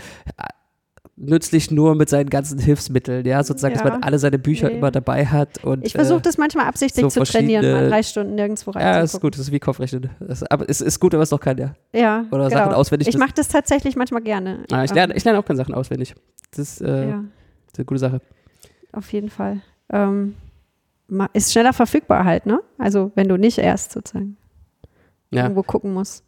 [1.19, 3.89] nützlich nur mit seinen ganzen Hilfsmitteln, ja, sozusagen, dass Ja.
[3.89, 4.77] man alle seine Bücher Nee.
[4.77, 8.03] immer dabei hat und Ich versuche äh, das manchmal absichtlich so zu trainieren, mal drei
[8.03, 10.11] Stunden nirgendwo ja, ist gut, das ist wie Kopfrechnen.
[10.19, 11.73] Das, aber es ist gut, wenn man es doch kann, ja.
[11.91, 12.59] Ja, Oder genau.
[12.61, 14.63] Sachen auswendig Ich mache das tatsächlich manchmal gerne.
[14.71, 16.13] Ah, ich, Ähm, lerne, ich lerne auch keine Sachen auswendig.
[16.51, 17.23] Das ist, äh, ja,
[17.65, 18.21] das ist eine gute Sache.
[18.93, 19.61] auf jeden Fall.
[19.91, 20.35] Ähm,
[21.33, 22.59] ist schneller verfügbar halt, ne?
[22.77, 24.37] Also wenn du nicht erst sozusagen
[25.31, 25.43] Ja.
[25.43, 26.23] irgendwo gucken musst.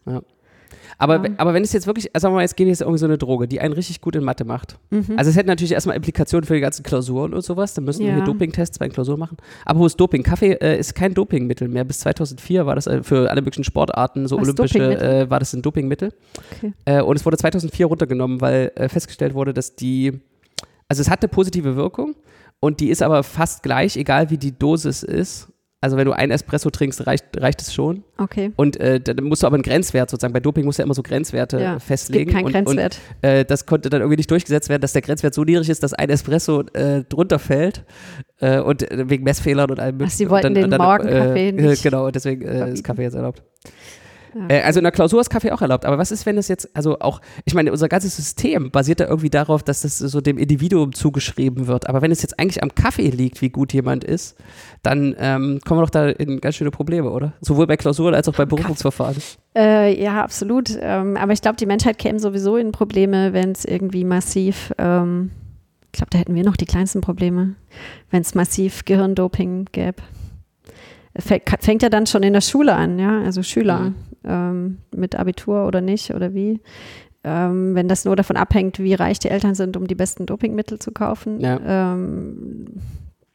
[0.97, 1.33] Aber, Ja.
[1.37, 3.17] aber wenn es jetzt wirklich, sagen wir mal, jetzt gebe ich jetzt irgendwie so eine
[3.17, 4.77] Droge, die einen richtig gut in Mathe macht.
[4.89, 5.05] Mhm.
[5.17, 7.73] Also es hätte natürlich erstmal Implikationen für die ganzen Klausuren und sowas.
[7.73, 8.15] Dann müssen wir Ja.
[8.15, 9.37] hier Dopingtests bei den Klausuren machen.
[9.65, 10.23] Aber wo ist Doping?
[10.23, 11.83] Kaffee äh, ist kein Dopingmittel mehr.
[11.83, 15.53] Bis 2004 war das äh, für alle möglichen Sportarten, so Was, olympische, äh, war das
[15.53, 16.11] ein Dopingmittel.
[16.57, 16.73] Okay.
[16.85, 20.19] Äh, und es wurde 2004 runtergenommen, weil äh, festgestellt wurde, dass die,
[20.87, 22.15] also es hat eine positive Wirkung
[22.59, 25.47] und die ist aber fast gleich, egal wie die Dosis ist.
[25.81, 28.03] Also wenn du einen Espresso trinkst, reicht, reicht es schon.
[28.17, 28.51] Okay.
[28.57, 30.93] Und äh, dann musst du aber einen Grenzwert sozusagen, bei Doping musst du ja immer
[30.93, 32.25] so Grenzwerte Ja, es festlegen.
[32.25, 32.99] gibt keinen und, Grenzwert.
[33.23, 35.81] Und, äh, das konnte dann irgendwie nicht durchgesetzt werden, dass der Grenzwert so niedrig ist,
[35.81, 37.85] dass ein Espresso äh, drunter fällt.
[38.41, 42.11] Äh, und äh, wegen Messfehlern und allem Ach, sie wollten den Morgenkaffee äh, nicht Genau,
[42.11, 42.83] deswegen ist.
[42.83, 43.43] Kaffee jetzt erlaubt.
[44.33, 44.55] Ja.
[44.55, 45.85] Äh, also in der Klausur ist Kaffee auch erlaubt.
[45.85, 49.07] Aber was ist, wenn das jetzt, also auch, ich meine, unser ganzes System basiert da
[49.07, 51.87] irgendwie darauf, dass das so dem Individuum zugeschrieben wird.
[51.87, 54.37] Aber wenn es jetzt eigentlich am Kaffee liegt, wie gut jemand ist,
[54.83, 57.33] dann ähm, kommen wir doch da in ganz schöne Probleme, oder?
[57.41, 59.17] Sowohl bei Klausuren als auch bei Berufungsverfahren.
[59.55, 60.77] Äh, ja, absolut.
[60.81, 65.31] Ähm, aber ich glaube, die Menschheit käme sowieso in Probleme, wenn es irgendwie massiv, ähm,
[65.91, 67.55] ich glaube, da hätten wir noch die kleinsten Probleme,
[68.11, 70.01] wenn es massiv Gehirndoping gäbe.
[71.19, 73.95] Fä- Fängt ja dann schon in der Schule an, ja, also Schüler Mhm.
[74.23, 76.59] ähm, mit Abitur oder nicht oder wie.
[77.23, 80.79] Ähm, wenn das nur davon abhängt, wie reich die Eltern sind, um die besten Dopingmittel
[80.79, 81.39] zu kaufen.
[81.41, 81.59] Ja.
[81.93, 82.65] Ähm,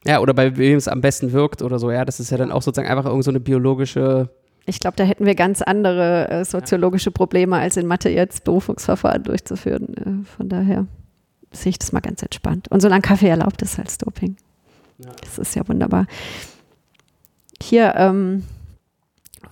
[0.06, 2.04] Ja, oder bei wem es am besten wirkt oder so, ja.
[2.04, 4.28] Das ist ja dann auch sozusagen einfach irgend so eine biologische.
[4.66, 9.22] ich glaube, da hätten wir ganz andere äh, soziologische Probleme, als in Mathe jetzt Berufungsverfahren
[9.22, 9.94] durchzuführen.
[9.96, 10.86] Äh, von daher
[11.52, 12.68] sehe ich das mal ganz entspannt.
[12.70, 14.36] Und solange Kaffee erlaubt ist als Doping.
[14.98, 15.10] Ja.
[15.22, 16.06] Das ist ja wunderbar.
[17.64, 18.44] Hier, ähm,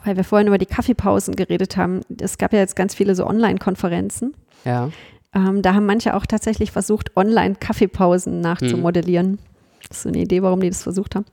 [0.05, 3.27] weil wir vorhin über die Kaffeepausen geredet haben, es gab ja jetzt ganz viele so
[3.27, 4.35] Online-Konferenzen.
[4.67, 4.91] Ja.
[5.35, 9.39] Ähm, da haben manche auch tatsächlich versucht, Online-Kaffeepausen nachzumodellieren.
[9.89, 11.25] Das ist so eine Idee, warum die das versucht haben.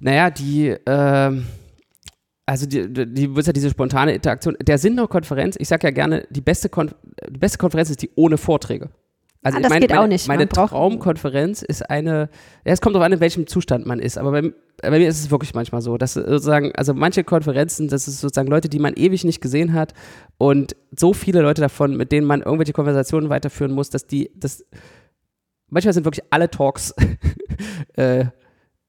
[0.00, 1.46] Naja, die, ähm,
[2.46, 4.56] also die, die, ist ja diese spontane Interaktion.
[4.60, 6.90] Der Sinn der Konferenz, ich sage ja gerne, die beste, Kon
[7.30, 8.90] die beste Konferenz ist die ohne Vorträge.
[9.44, 10.26] Also Ah, das mein- geht auch meine, nicht.
[10.26, 12.30] Meine Traumkonferenz ist eine,
[12.64, 14.52] ja, es kommt darauf an, in welchem Zustand man ist, aber bei,
[14.82, 18.48] bei mir ist es wirklich manchmal so, dass sozusagen, also manche Konferenzen, das ist sozusagen
[18.48, 19.92] Leute, die man ewig nicht gesehen hat
[20.38, 24.64] und so viele Leute davon, mit denen man irgendwelche Konversationen weiterführen muss, dass die, das,
[25.68, 26.94] manchmal sind wirklich alle Talks,
[27.96, 28.24] äh,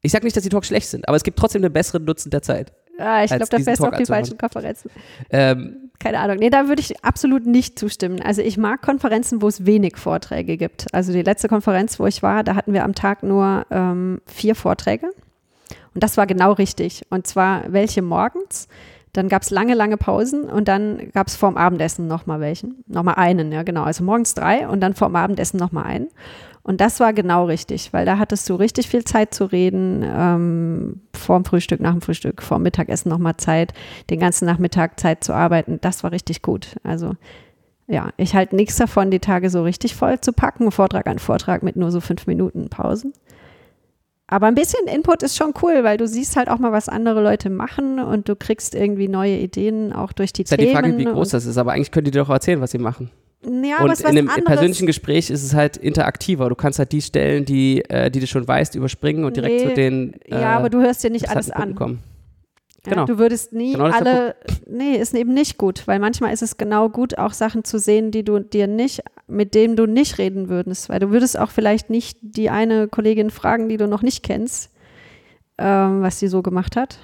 [0.02, 2.30] ich sage nicht, dass die Talks schlecht sind, aber es gibt trotzdem einen besseren Nutzen
[2.30, 2.72] der Zeit.
[2.98, 4.90] Ah, ich glaube, da fährst du auf die falschen Konferenzen.
[5.30, 6.38] Ähm, Keine Ahnung.
[6.38, 8.22] Nee, da würde ich absolut nicht zustimmen.
[8.22, 10.88] Also ich mag Konferenzen, wo es wenig Vorträge gibt.
[10.94, 14.56] Also die letzte Konferenz, wo ich war, da hatten wir am Tag nur ähm, vier
[14.56, 15.08] Vorträge.
[15.94, 17.04] Und das war genau richtig.
[17.10, 18.68] Und zwar welche morgens.
[19.16, 22.84] Dann gab es lange, lange Pausen und dann gab es vorm Abendessen nochmal welchen.
[22.88, 23.84] Nochmal einen, ja genau.
[23.84, 26.08] Also morgens drei und dann vorm Abendessen nochmal einen.
[26.64, 31.02] Und das war genau richtig, weil da hattest du richtig viel Zeit zu reden, ähm,
[31.14, 33.74] vorm Frühstück, nach dem Frühstück, vorm Mittagessen nochmal Zeit,
[34.10, 35.80] den ganzen Nachmittag Zeit zu arbeiten.
[35.82, 36.76] Das war richtig gut.
[36.84, 37.14] Also
[37.88, 41.62] ja, ich halte nichts davon, die Tage so richtig voll zu packen, Vortrag an Vortrag
[41.62, 43.14] mit nur so fünf Minuten Pausen.
[44.28, 47.22] Aber ein bisschen Input ist schon cool, weil du siehst halt auch mal, was andere
[47.22, 50.70] Leute machen und du kriegst irgendwie neue Ideen auch durch die ist ja Themen.
[50.70, 52.80] die Frage, wie groß das ist, aber eigentlich können die dir doch erzählen, was sie
[52.80, 53.12] machen.
[53.64, 54.46] ja, aber und ist in einem anderes.
[54.46, 56.50] persönlichen Gespräch ist es halt interaktiver.
[56.50, 59.70] Du kannst halt die Stellen, die, äh, die du schon weißt, überspringen und direkt Nee,
[59.70, 61.76] zu den äh, ja, aber du hörst dir nicht alles an.
[61.76, 62.00] Kommen.
[62.88, 63.06] Ja, Genau.
[63.06, 64.36] du würdest nie Genau ist alle,
[64.68, 68.12] nee, ist eben nicht gut, weil manchmal ist es genau gut, auch Sachen zu sehen,
[68.12, 71.90] die du dir nicht, mit denen du nicht reden würdest, weil du würdest auch vielleicht
[71.90, 74.72] nicht die eine Kollegin fragen, die du noch nicht kennst,
[75.58, 77.00] ähm, was sie so gemacht hat.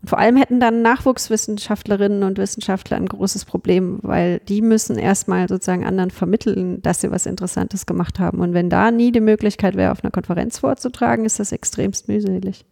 [0.00, 5.48] Und vor allem hätten dann Nachwuchswissenschaftlerinnen und Wissenschaftler ein großes Problem, weil die müssen erstmal
[5.48, 8.40] sozusagen anderen vermitteln, dass sie was Interessantes gemacht haben.
[8.40, 12.66] Und wenn da nie die Möglichkeit wäre, auf einer Konferenz vorzutragen, ist das extremst mühselig.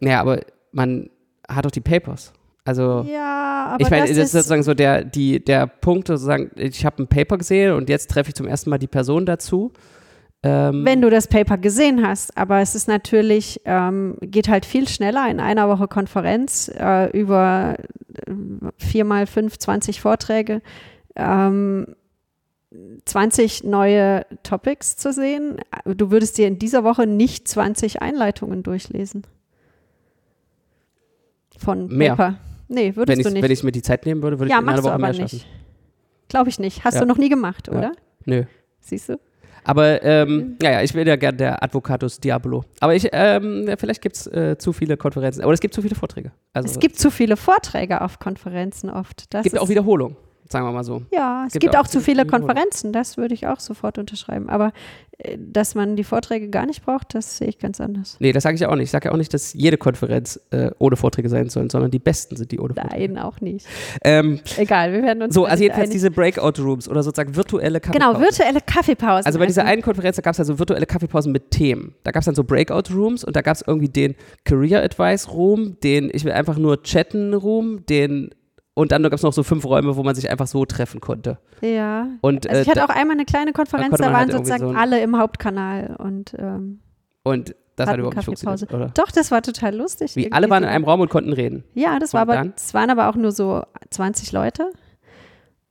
[0.00, 0.40] Ja, aber
[0.72, 1.10] man
[1.46, 2.32] hat doch die Papers.
[2.70, 6.52] Also Ja, aber ich meine, das das ist sozusagen so der, die, der Punkt, sozusagen,
[6.54, 9.72] ich habe ein Paper gesehen und jetzt treffe ich zum ersten Mal die Person dazu.
[10.44, 12.36] Ähm, wenn du das Paper gesehen hast.
[12.38, 17.76] Aber es ist natürlich, ähm, geht halt viel schneller in einer Woche Konferenz äh, über
[18.26, 18.32] äh,
[18.78, 20.62] viermal fünf, 20 Vorträge,
[21.16, 21.94] ähm,
[23.04, 25.60] 20 neue Topics zu sehen.
[25.84, 29.26] Du würdest dir in dieser Woche nicht 20 Einleitungen durchlesen.
[31.58, 32.14] Von Mehr.
[32.14, 32.38] Paper.
[32.72, 33.42] Nee, würdest wenn du ich, nicht.
[33.42, 35.10] wenn ich mir die Zeit nehmen würde, würde ja, ich in einer Woche aber mehr
[35.12, 35.20] nicht.
[35.40, 35.44] schaffen.
[36.28, 36.84] Glaube ich nicht.
[36.84, 37.00] Hast Ja.
[37.00, 37.76] du noch nie gemacht, Ja.
[37.78, 37.92] oder?
[38.24, 38.44] Nö.
[38.80, 39.18] Siehst du?
[39.64, 39.98] Aber Mhm.
[40.04, 42.64] ähm, ja, ja, ich will ja gerne der Advocatus Diabolo.
[42.80, 45.42] Aber ich, ähm, ja, vielleicht gibt es äh, zu viele Konferenzen.
[45.42, 46.30] Aber es gibt zu viele Vorträge.
[46.54, 49.34] Also es gibt zu viele Vorträge auf Konferenzen oft.
[49.34, 50.16] Das gibt auch Wiederholung,
[50.50, 51.02] sagen wir mal so.
[51.12, 52.26] Ja, es gibt gibt, auch auch zu viele.
[52.26, 54.48] Konferenzen, das würde ich auch sofort unterschreiben.
[54.48, 54.72] Aber
[55.18, 58.16] äh, dass man die Vorträge gar nicht braucht, das sehe ich ganz anders.
[58.20, 58.84] Nee, das sage ich auch nicht.
[58.84, 61.98] Ich sage ja auch nicht, dass jede Konferenz äh, ohne Vorträge sein soll, sondern die
[61.98, 63.12] besten sind die ohne Vorträge.
[63.14, 63.66] Nein, auch nicht.
[64.02, 65.34] Ähm, Egal, wir werden uns.
[65.34, 65.94] so, also jedenfalls einig.
[65.94, 68.22] diese Breakout-Rooms oder sozusagen virtuelle Genau, Kaffeepausen.
[68.22, 69.26] virtuelle Kaffeepausen.
[69.26, 71.94] Also bei dieser einen Konferenz, da gab es ja so virtuelle Kaffeepausen mit Themen.
[72.02, 75.78] Da gab es dann so Breakout-Rooms und da gab es irgendwie den Career Advice Room,
[75.82, 78.30] den ich will einfach nur chatten Room, den
[78.80, 81.38] und dann gab es noch so fünf Räume, wo man sich einfach so treffen konnte.
[81.60, 82.06] Ja.
[82.20, 84.68] Und, Also äh, ich hatte da- auch einmal eine kleine Konferenz, da waren halt sozusagen
[84.72, 86.80] so alle im Hauptkanal und ähm,
[87.22, 88.66] und das hat überhaupt nicht Kaffeepause.
[88.66, 89.04] funktioniert, oder?
[89.04, 90.14] Doch, das war total lustig.
[90.16, 91.64] Wie alle waren in einem Raum und konnten reden.
[91.74, 92.52] Ja, das war Und aber, dann?
[92.56, 94.70] es waren aber auch nur so 20 Leute.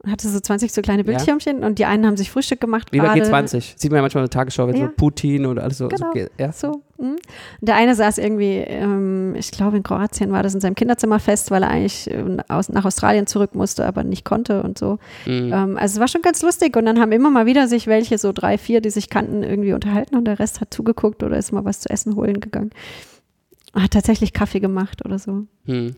[0.08, 2.88] Hatte so 20 so kleine Bildschirmchen und die einen haben sich Frühstück gemacht.
[2.94, 3.22] Wie bei gerade.
[3.22, 3.74] G20.
[3.78, 4.86] Sieht man ja manchmal in der Tagesschau, wenn Ja.
[4.86, 5.90] so Putin und alles so.
[5.90, 6.14] Genau.
[6.14, 6.54] so ja.
[6.54, 6.82] So.
[6.98, 7.18] mhm.
[7.60, 11.52] Der eine saß irgendwie, ähm, ich glaube in Kroatien war das in seinem Kinderzimmer fest,
[11.52, 15.00] weil er eigentlich äh, aus, nach Australien zurück musste, aber nicht konnte und so.
[15.26, 15.52] Mhm.
[15.52, 18.18] Ähm, also es war schon ganz lustig und dann haben immer mal wieder sich welche,
[18.18, 21.52] so drei, vier, die sich kannten, irgendwie unterhalten und der Rest hat zugeguckt oder ist
[21.52, 22.70] mal was zu essen holen gegangen.
[23.74, 25.44] Hat tatsächlich Kaffee gemacht oder so.
[25.66, 25.94] Hm.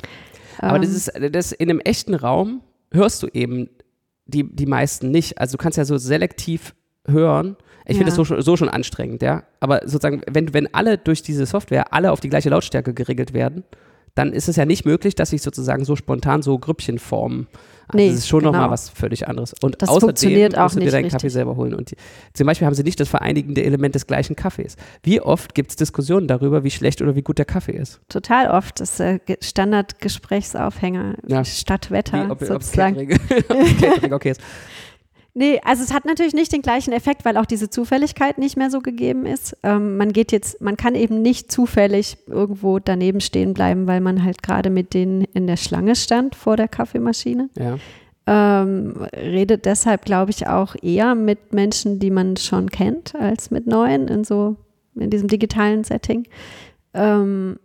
[0.58, 2.62] Aber das Ähm, ist, das in einem echten Raum
[2.92, 3.70] hörst du eben
[4.32, 5.38] die, die meisten nicht.
[5.38, 6.74] Also du kannst ja so selektiv
[7.08, 7.56] hören.
[7.86, 8.06] Ich finde Ja.
[8.08, 9.44] das so, schon- so schon anstrengend, ja.
[9.60, 13.64] Aber sozusagen, wenn, wenn alle durch diese Software alle auf die gleiche Lautstärke geregelt werden,
[14.16, 17.48] dann ist es ja nicht möglich, dass sich sozusagen so spontan so Grüppchen formen.
[17.88, 18.72] Also Nee, das ist schon nochmal genau.
[18.72, 19.54] was völlig anderes.
[19.62, 21.12] Und Das außerdem funktioniert auch musst du dir deinen richtig.
[21.22, 21.74] Kaffee selber holen.
[21.74, 21.96] Und die,
[22.34, 24.78] zum Beispiel haben sie nicht das vereinigende Element des gleichen Kaffees.
[25.04, 28.00] Wie oft gibt es Diskussionen darüber, wie schlecht oder wie gut der Kaffee ist?
[28.08, 28.80] total oft.
[28.80, 31.16] Das ist äh, Ge- Standardgesprächsaufhänger.
[31.28, 31.44] Ja.
[31.44, 33.08] Stadtwetter ob, sozusagen.
[33.08, 34.42] Catering okay ist.
[35.34, 38.70] Nee, also es hat natürlich nicht den gleichen Effekt, weil auch diese Zufälligkeit nicht mehr
[38.70, 39.56] so gegeben ist.
[39.64, 44.24] Ähm, man geht jetzt, man kann eben nicht zufällig irgendwo daneben stehen bleiben, weil man
[44.24, 47.50] halt gerade mit denen in der Schlange stand vor der Kaffeemaschine.
[47.58, 47.78] Ja.
[48.28, 53.68] Ähm, redet deshalb, glaube ich, auch eher mit Menschen, die man schon kennt, als mit
[53.68, 54.58] neuen in so
[54.96, 56.28] in diesem digitalen Setting.
[56.94, 57.58] Ähm,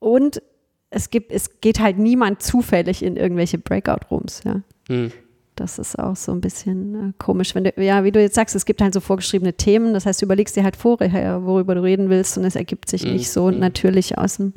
[0.00, 0.42] und
[0.88, 4.62] es gibt, es geht halt niemand zufällig in irgendwelche Breakout-Rooms, ja.
[4.88, 5.12] Hm.
[5.60, 7.54] Das ist auch so ein bisschen äh, komisch.
[7.54, 9.92] Wenn du, ja, wie du jetzt sagst, es gibt halt so vorgeschriebene Themen.
[9.92, 13.04] Das heißt, du überlegst dir halt vorher, worüber du reden willst und es ergibt sich
[13.04, 13.12] Mhm.
[13.12, 14.54] nicht so natürlich aus dem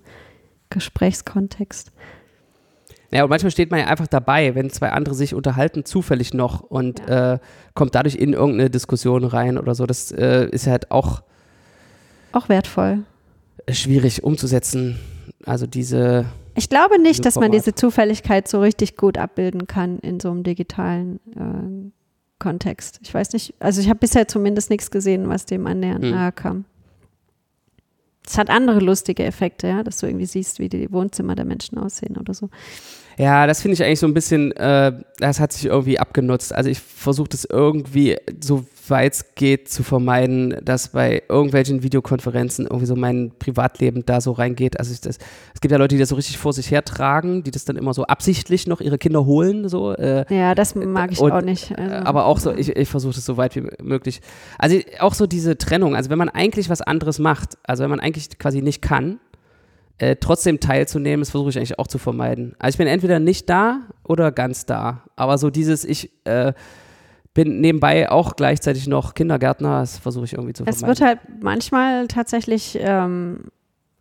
[0.70, 1.92] Gesprächskontext.
[3.12, 6.62] Ja, und manchmal steht man ja einfach dabei, wenn zwei andere sich unterhalten, zufällig noch
[6.62, 7.38] und äh,
[7.76, 9.86] kommt dadurch in irgendeine Diskussion rein oder so.
[9.86, 11.22] Das äh, ist halt auch
[12.32, 13.00] Auch wertvoll.
[13.70, 15.00] schwierig umzusetzen.
[15.46, 16.26] Also diese,
[16.56, 20.44] Ich glaube nicht, dass man diese Zufälligkeit so richtig gut abbilden kann in so einem
[20.44, 21.92] digitalen äh,
[22.40, 23.00] Kontext.
[23.04, 26.12] Ich weiß nicht, also ich habe bisher zumindest nichts gesehen, was dem annähernd Hm.
[26.12, 26.66] nahe kam.
[28.26, 31.78] Es hat andere lustige Effekte, ja, dass du irgendwie siehst, wie die Wohnzimmer der Menschen
[31.78, 32.50] aussehen oder so.
[33.18, 36.54] ja, das finde ich eigentlich so ein bisschen, äh, das hat sich irgendwie abgenutzt.
[36.56, 42.66] Also ich versuche das irgendwie, so weit es geht, zu vermeiden, dass bei irgendwelchen Videokonferenzen
[42.66, 44.80] irgendwie so mein Privatleben da so reingeht.
[44.80, 45.18] Also ich das,
[45.54, 47.94] es gibt ja Leute, die das so richtig vor sich hertragen, die das dann immer
[47.94, 49.94] so absichtlich noch ihre Kinder holen, so.
[49.94, 51.78] Äh, Ja, das mag ich Und, auch nicht.
[51.78, 54.22] Also, aber auch so, ich, ich versuche das so weit wie möglich.
[54.58, 58.00] Also auch so diese Trennung, also wenn man eigentlich was anderes macht, also wenn man
[58.00, 59.20] eigentlich quasi nicht kann,
[59.98, 62.56] äh, trotzdem teilzunehmen, das versuche ich eigentlich auch zu vermeiden.
[62.60, 65.04] Also ich bin entweder nicht da oder ganz da.
[65.16, 66.54] Aber so dieses, ich äh,
[67.34, 70.88] bin nebenbei auch gleichzeitig noch Kindergärtner, das versuche ich irgendwie zu Es vermeiden.
[71.00, 73.46] wird halt manchmal tatsächlich ähm,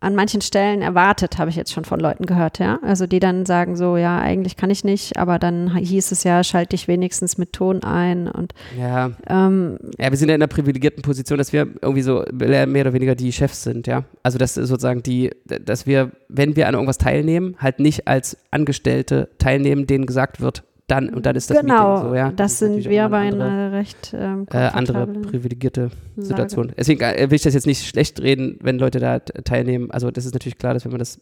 [0.00, 2.80] an manchen Stellen erwartet, habe ich jetzt schon von Leuten gehört, ja.
[2.82, 6.42] Also die dann sagen so, ja, eigentlich kann ich nicht, aber dann hieß es ja,
[6.42, 9.12] schalte dich wenigstens mit Ton ein und Ja.
[9.28, 12.92] ähm, Ja, wir sind ja in einer privilegierten Position, dass wir irgendwie so mehr oder
[12.92, 14.02] weniger die Chefs sind, ja.
[14.24, 19.28] Also dass sozusagen die, dass wir, wenn wir an irgendwas teilnehmen, halt nicht als Angestellte
[19.38, 22.32] teilnehmen, denen gesagt wird, dann und dann ist das genau, Meeting so, ja.
[22.32, 25.92] das ist sind wir bei eine andere, einer recht ähm, äh, andere privilegierte Lage.
[26.16, 26.72] Situation.
[26.76, 29.90] Deswegen äh, will ich das jetzt nicht schlecht reden, wenn Leute da teilnehmen.
[29.90, 31.18] Also das ist natürlich klar, dass wenn man das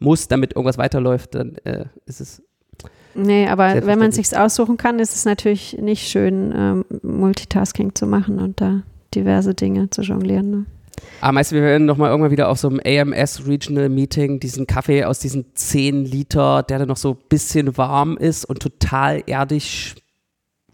[0.00, 2.42] muss, damit irgendwas weiterläuft, dann äh, ist es
[3.14, 8.06] Nee, aber wenn man sich's aussuchen kann, ist es natürlich nicht schön, ähm, Multitasking zu
[8.06, 8.82] machen und da
[9.14, 10.50] diverse Dinge zu jonglieren.
[10.50, 10.66] Ne?
[11.20, 14.66] Aber meinst du, wir werden nochmal irgendwann wieder auf so einem AMS Regional Meeting diesen
[14.66, 19.22] Kaffee aus diesen 10 Liter, der dann noch so ein bisschen warm ist und total
[19.26, 19.94] erdig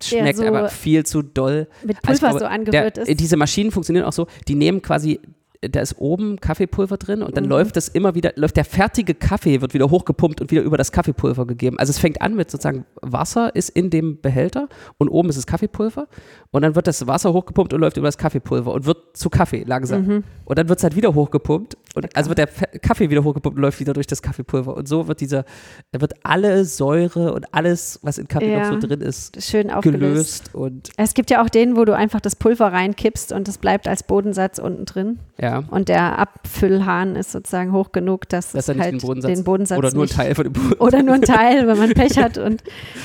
[0.03, 1.69] sch schmeckt, so aber viel zu doll.
[1.83, 3.21] Mit Also Pulver glaube, so angerührt der, ist.
[3.21, 5.21] Diese Maschinen funktionieren auch so, die nehmen quasi,
[5.69, 7.51] da ist oben Kaffeepulver drin und dann Mhm.
[7.51, 10.93] läuft das immer wieder, läuft der fertige Kaffee, wird wieder hochgepumpt und wieder über das
[10.93, 11.79] Kaffeepulver gegeben.
[11.79, 15.47] Also es fängt an mit sozusagen Wasser ist in dem Behälter und oben ist es
[15.47, 16.07] Kaffeepulver
[16.51, 19.65] und dann wird das Wasser hochgepumpt und läuft über das Kaffeepulver und wird zu Kaffee
[19.67, 20.07] langsam.
[20.07, 20.25] Mhm.
[20.45, 23.57] Und dann wird es halt wieder hochgepumpt und also wird der Fe- Kaffee wieder hochgepumpt
[23.57, 25.45] und läuft wieder durch das Kaffeepulver und so wird dieser,
[25.93, 28.71] da wird alle Säure und alles, was in Kaffee Ja.
[28.71, 30.01] noch so drin ist, Schön aufgelöst.
[30.01, 33.59] gelöst und Es gibt ja auch den, wo du einfach das Pulver reinkippst und es
[33.59, 35.19] bleibt als Bodensatz unten drin.
[35.41, 35.63] ja.
[35.71, 39.79] Und der Abfüllhahn ist sozusagen hoch genug, dass Dass es halt den Bodensatz, den Bodensatz
[39.79, 40.75] oder nur ein Teil von dem Boden.
[40.81, 42.63] Oder nur ein Teil, wenn man Pech hat und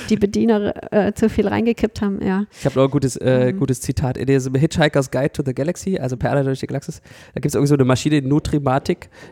[0.08, 2.44] die Bediener äh, zu viel reingekippt haben, ja.
[2.58, 3.58] Ich habe noch ein gutes, äh, Mhm.
[3.58, 4.16] gutes Zitat.
[4.18, 7.00] In diesem Hitchhiker's Guide to the Galaxy, also Perle durch die Galaxis,
[7.34, 8.79] da gibt es irgendwie so eine Maschine, Nutrimatic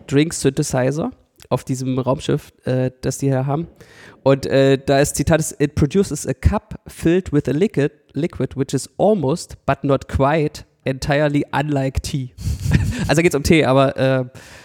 [0.07, 1.11] Drink Synthesizer
[1.51, 3.69] auf diesem Raumschiff, äh, das die hier haben.
[4.23, 8.57] Und äh, da ist Zitat, ist, it produces a cup filled with a liquid, liquid
[8.57, 12.35] which is almost, but not quite, entirely unlike tea.
[13.09, 14.25] also geht es um Tee, aber äh,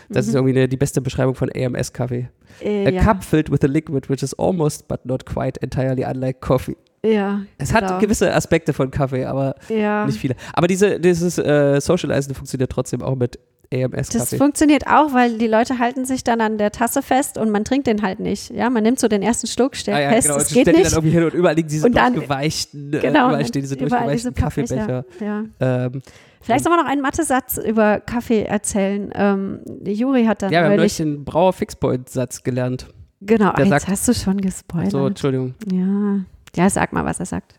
[0.10, 0.40] das ist Mhm.
[0.40, 2.30] irgendwie eine, die beste Beschreibung von AMS-Kaffee.
[2.62, 3.04] Äh, A ja.
[3.04, 6.76] cup filled with a liquid which is almost, but not quite, entirely unlike coffee.
[7.06, 7.92] Ja, Es genau.
[7.92, 10.06] hat gewisse Aspekte von Kaffee, aber ja.
[10.06, 10.36] nicht viele.
[10.54, 14.38] Aber diese, dieses äh, Socializen funktioniert trotzdem auch mit Das AMS-Kaffee.
[14.38, 17.88] funktioniert auch, weil die Leute halten sich dann an der Tasse fest und man trinkt
[17.88, 18.52] den halt nicht.
[18.52, 20.40] Ja, man nimmt so den ersten Schluck, stellt Ah ja, fest, genau.
[20.40, 20.86] es geht nicht.
[20.86, 23.76] dann irgendwie hin und überall liegen diese Und dann- durchgeweichten, äh, genau, überall stehen diese
[23.76, 25.04] überall diese durchgeweichten Pappbecher.
[25.20, 25.46] Kaffeebecher.
[25.60, 25.86] Ja.
[25.86, 26.02] Ähm,
[26.42, 29.10] Vielleicht soll man noch einen Mathesatz über Kaffee erzählen.
[29.16, 32.88] Ähm, Juri hat dann ja, wir haben neulich den Brauer-Fixpoint-Satz gelernt.
[33.22, 34.92] genau, der jetzt hast du schon gespoilert.
[34.92, 35.56] So, Entschuldigung.
[35.72, 36.20] ja.
[36.56, 37.58] ja, sag mal, was er sagt.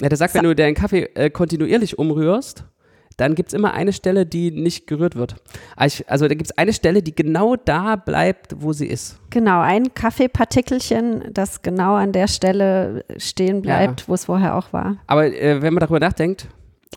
[0.00, 2.64] Ja, der sagt, Sa- wenn du deinen Kaffee äh, kontinuierlich umrührst,
[3.16, 5.36] dann gibt es immer eine Stelle, die nicht gerührt wird.
[5.76, 9.18] Also, ich- also da gibt es eine Stelle, die genau da bleibt, wo sie ist.
[9.30, 14.96] Genau, ein Kaffeepartikelchen, das genau an der Stelle stehen bleibt, wo es vorher auch war.
[15.06, 16.46] Aber äh, wenn man darüber nachdenkt,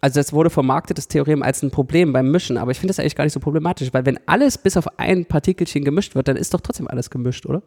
[0.02, 3.00] also das wurde vermarktet, das Theorem, als ein Problem beim Mischen, aber ich finde das
[3.00, 6.36] eigentlich gar nicht so problematisch, weil wenn alles bis auf ein Partikelchen gemischt wird, dann
[6.38, 7.64] ist doch trotzdem alles gemischt, oder?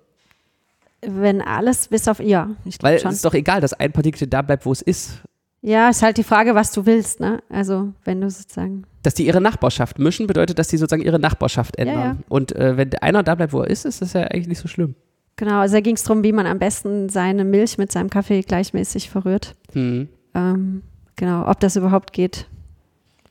[1.03, 3.11] Wenn alles bis auf, ja, ich Weil glaube es schon.
[3.13, 5.23] ist doch egal, dass ein Partikelchen da bleibt, wo es ist.
[5.63, 7.43] Ja, ist halt die Frage, was du willst, ne?
[7.51, 11.77] Also, wenn du sozusagen, Dass die ihre Nachbarschaft mischen, bedeutet, dass die sozusagen ihre Nachbarschaft
[11.77, 11.99] ändern.
[11.99, 12.17] ja.
[12.31, 14.69] Und äh, wenn einer da bleibt, wo er ist, ist das ja eigentlich nicht so
[14.69, 14.95] schlimm.
[15.37, 18.41] genau, also da ging es darum, wie man am besten seine Milch mit seinem Kaffee
[18.41, 19.55] gleichmäßig verrührt.
[19.73, 20.09] Hm.
[20.35, 20.83] Ähm,
[21.17, 22.47] genau, ob das überhaupt geht.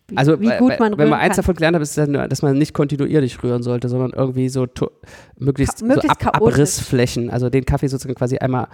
[0.07, 1.43] Wie, Also, wie gut man wenn man eins kann.
[1.43, 4.67] davon gelernt hat, ist, dass man nicht kontinuierlich rühren sollte, sondern irgendwie so
[5.37, 6.53] möglichst, Ka- möglichst so Ab chaotisch.
[6.53, 7.29] Abrissflächen.
[7.31, 8.67] Also den Kaffee sozusagen quasi einmal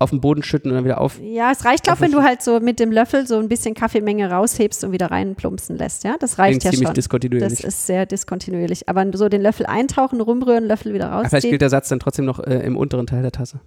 [0.00, 1.20] auf den Boden schütten und dann wieder auf.
[1.20, 3.74] Ja, es reicht, glaube Auf wenn du halt so mit dem Löffel so ein bisschen
[3.74, 6.16] Kaffeemenge raushebst und wieder reinplumpsen lässt, ja?
[6.18, 6.94] Das reicht Klingt ja ziemlich schon.
[6.94, 7.58] diskontinuierlich.
[7.58, 8.88] Das ist sehr diskontinuierlich.
[8.88, 12.24] Aber so den Löffel eintauchen, rumrühren, Löffel wieder Aber Vielleicht gilt der Satz dann trotzdem
[12.24, 13.60] noch äh, im unteren Teil der Tasse.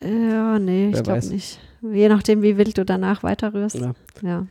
[0.00, 1.58] Ja, nee, Wer ich glaube nicht.
[1.82, 3.76] Je nachdem, wie wild du danach weiterrührst.
[3.76, 3.94] Ja.
[4.22, 4.46] Ja.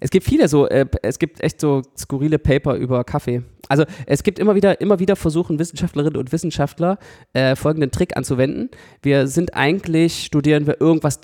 [0.00, 3.42] Es gibt viele so, äh, es gibt echt so skurrile Paper über Kaffee.
[3.68, 6.98] Also es gibt immer wieder, immer wieder versuchen Wissenschaftlerinnen und Wissenschaftler
[7.32, 8.70] äh, folgenden Trick anzuwenden.
[9.02, 11.20] Wir sind eigentlich, studieren wir irgendwas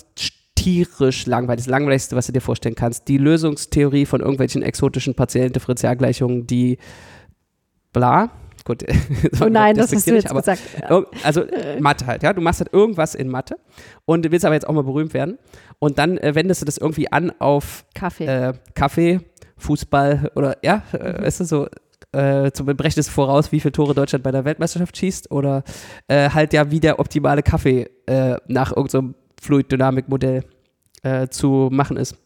[0.55, 3.09] tierisch langweilig, das langweiligste, was du dir vorstellen kannst.
[3.09, 6.79] Die Lösungstheorie von irgendwelchen exotischen partiellen Differentialgleichungen, die
[7.93, 8.31] bla.
[8.65, 8.83] Gut,
[9.43, 10.63] Oh nein, das hast du jetzt aber gesagt.
[11.23, 11.45] Also
[11.81, 12.33] Mathe halt, ja.
[12.33, 13.57] Du machst halt irgendwas in Mathe
[14.07, 15.39] und willst aber jetzt auch mal berühmt werden.
[15.79, 18.25] Und dann äh, wendest du das irgendwie an auf Kaffee.
[18.25, 19.21] äh, Kaffee,
[19.59, 21.69] Fußball oder ja, äh, weißt du, so
[22.13, 25.63] äh, zum Berechnen voraus, wie viele Tore Deutschland bei der Weltmeisterschaft schießt oder
[26.09, 30.45] äh, halt ja, wie der optimale Kaffee äh, nach irgendeinem Fluiddynamikmodell
[31.03, 32.17] äh, zu machen ist.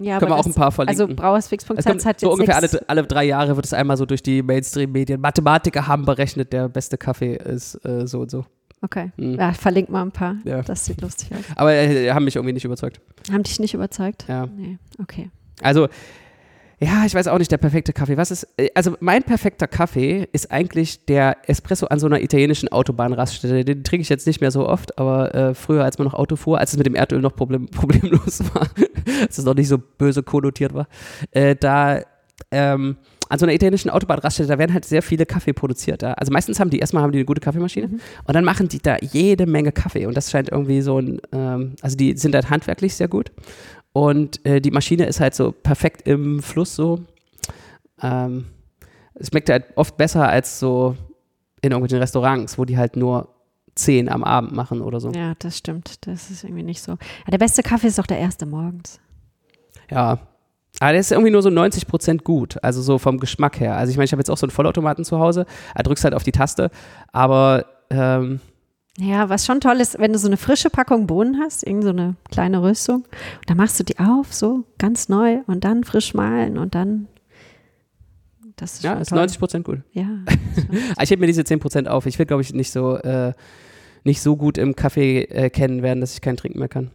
[0.00, 1.02] Ja, Können wir auch ein paar verlinken.
[1.02, 3.96] Also Brauersfix.com es kommt hat so jetzt ungefähr alle, alle drei Jahre wird es einmal
[3.96, 5.20] so durch die Mainstream-Medien.
[5.20, 8.44] Mathematiker haben berechnet, der beste Kaffee ist äh, so und so.
[8.80, 9.10] Okay.
[9.16, 9.34] Hm.
[9.34, 10.36] Ja, verlink mal ein paar.
[10.44, 10.62] Ja.
[10.62, 11.44] Das sieht lustig aus.
[11.56, 13.00] Aber äh, haben mich irgendwie nicht überzeugt.
[13.30, 14.24] Haben dich nicht überzeugt?
[14.28, 14.46] Ja.
[14.46, 14.78] Nee.
[15.02, 15.30] Okay.
[15.62, 15.88] Also,
[16.80, 18.16] Ja, ich weiß auch nicht, der perfekte Kaffee.
[18.16, 22.68] Was ist, äh, also mein perfekter Kaffee ist eigentlich der Espresso an so einer italienischen
[22.68, 23.64] Autobahnraststätte.
[23.64, 26.36] Den trinke ich jetzt nicht mehr so oft, aber äh, früher, als man noch Auto
[26.36, 28.68] fuhr, als es mit dem Erdöl noch problem, problemlos war,
[29.20, 30.86] als es noch nicht so böse konnotiert war,
[31.32, 32.00] äh, da,
[32.52, 32.96] ähm,
[33.28, 36.02] an so einer italienischen Autobahnraststätte, da werden halt sehr viele Kaffee produziert.
[36.02, 36.12] Ja?
[36.14, 38.00] Also meistens haben die, erstmal haben die eine gute Kaffeemaschine mhm.
[38.24, 41.74] und dann machen die da jede Menge Kaffee und das scheint irgendwie so ein, ähm,
[41.82, 43.32] also die sind halt handwerklich sehr gut
[43.92, 47.00] und äh, die Maschine ist halt so perfekt im Fluss so.
[48.00, 48.46] Ähm,
[49.14, 50.96] es schmeckt halt oft besser als so
[51.60, 53.28] in irgendwelchen Restaurants, wo die halt nur
[53.74, 55.10] zehn am Abend machen oder so.
[55.10, 56.06] Ja, das stimmt.
[56.06, 56.92] Das ist irgendwie nicht so.
[56.92, 59.00] Ja, der beste Kaffee ist doch der erste morgens.
[59.90, 60.18] Ja.
[60.80, 63.76] Aber der ist irgendwie nur so 90 Prozent gut, also so vom Geschmack her.
[63.76, 66.14] Also ich meine, ich habe jetzt auch so einen Vollautomaten zu Hause, er drückst halt
[66.14, 66.70] auf die Taste,
[67.10, 68.40] aber ähm,
[69.00, 71.90] ja, was schon toll ist, wenn du so eine frische Packung Bohnen hast, irgend so
[71.90, 73.06] eine kleine Rüstung,
[73.46, 77.06] dann machst du die auf, so ganz neu und dann frisch mahlen und dann.
[78.56, 79.82] Das ist ja, ist 90 Prozent gut.
[79.92, 80.08] Ja.
[81.00, 82.06] ich hebe mir diese 10 Prozent auf.
[82.06, 83.34] Ich will, glaube ich, nicht so, äh,
[84.02, 86.90] nicht so gut im Kaffee äh, kennen werden, dass ich keinen trinken mehr kann.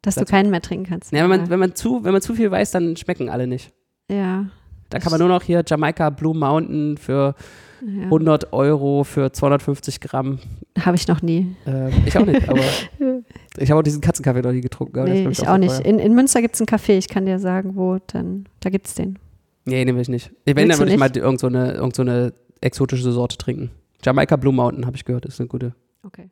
[0.00, 0.24] Dass Dazu.
[0.24, 1.12] du keinen mehr trinken kannst.
[1.12, 3.74] Ja, wenn man, wenn, man zu, wenn man zu viel weiß, dann schmecken alle nicht.
[4.10, 4.46] Ja.
[4.88, 7.34] Da kann man nur noch hier Jamaika Blue Mountain für
[7.82, 8.04] ja.
[8.04, 10.38] 100 Euro für 250 Gramm.
[10.78, 11.54] Habe ich noch nie.
[11.66, 12.60] Äh, ich auch nicht, aber
[13.58, 15.04] ich habe auch diesen Katzenkaffee noch nie getrunken.
[15.04, 15.80] Nee, ich auch, auch nicht.
[15.80, 18.86] In, in, Münster gibt es einen Kaffee, ich kann dir sagen, wo, dann, da gibt
[18.86, 19.18] es den.
[19.64, 20.32] Nee, will ich nicht.
[20.44, 23.70] Ich will, dann würde ich mal irgendeine so eine, irgend so eine exotische Sorte trinken.
[24.02, 25.74] Jamaika Blue Mountain, habe ich gehört, ist eine gute.
[26.02, 26.30] Okay.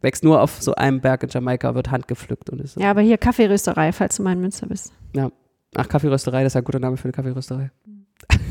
[0.00, 2.76] Wächst nur auf so einem Berg in Jamaika, wird handgepflückt und ist.
[2.76, 4.92] Ja, aber hier Kaffeerösterei, falls du mal in Münster bist.
[5.14, 5.30] Ja.
[5.74, 7.70] Ach, Kaffeerösterei, das ist ein guter Name für eine Kaffeerösterei.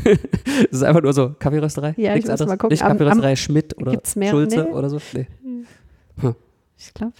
[0.71, 1.93] das ist einfach nur so Kaffeerösterei.
[1.97, 2.73] Ja, Nichts ich muss mal gucken.
[2.73, 4.71] Nicht Kaffeerösterei am, Schmidt oder Schulze nee.
[4.71, 4.99] oder so.
[5.13, 5.27] Nee.
[5.43, 6.35] Hm.
[6.77, 7.13] Ich glaube.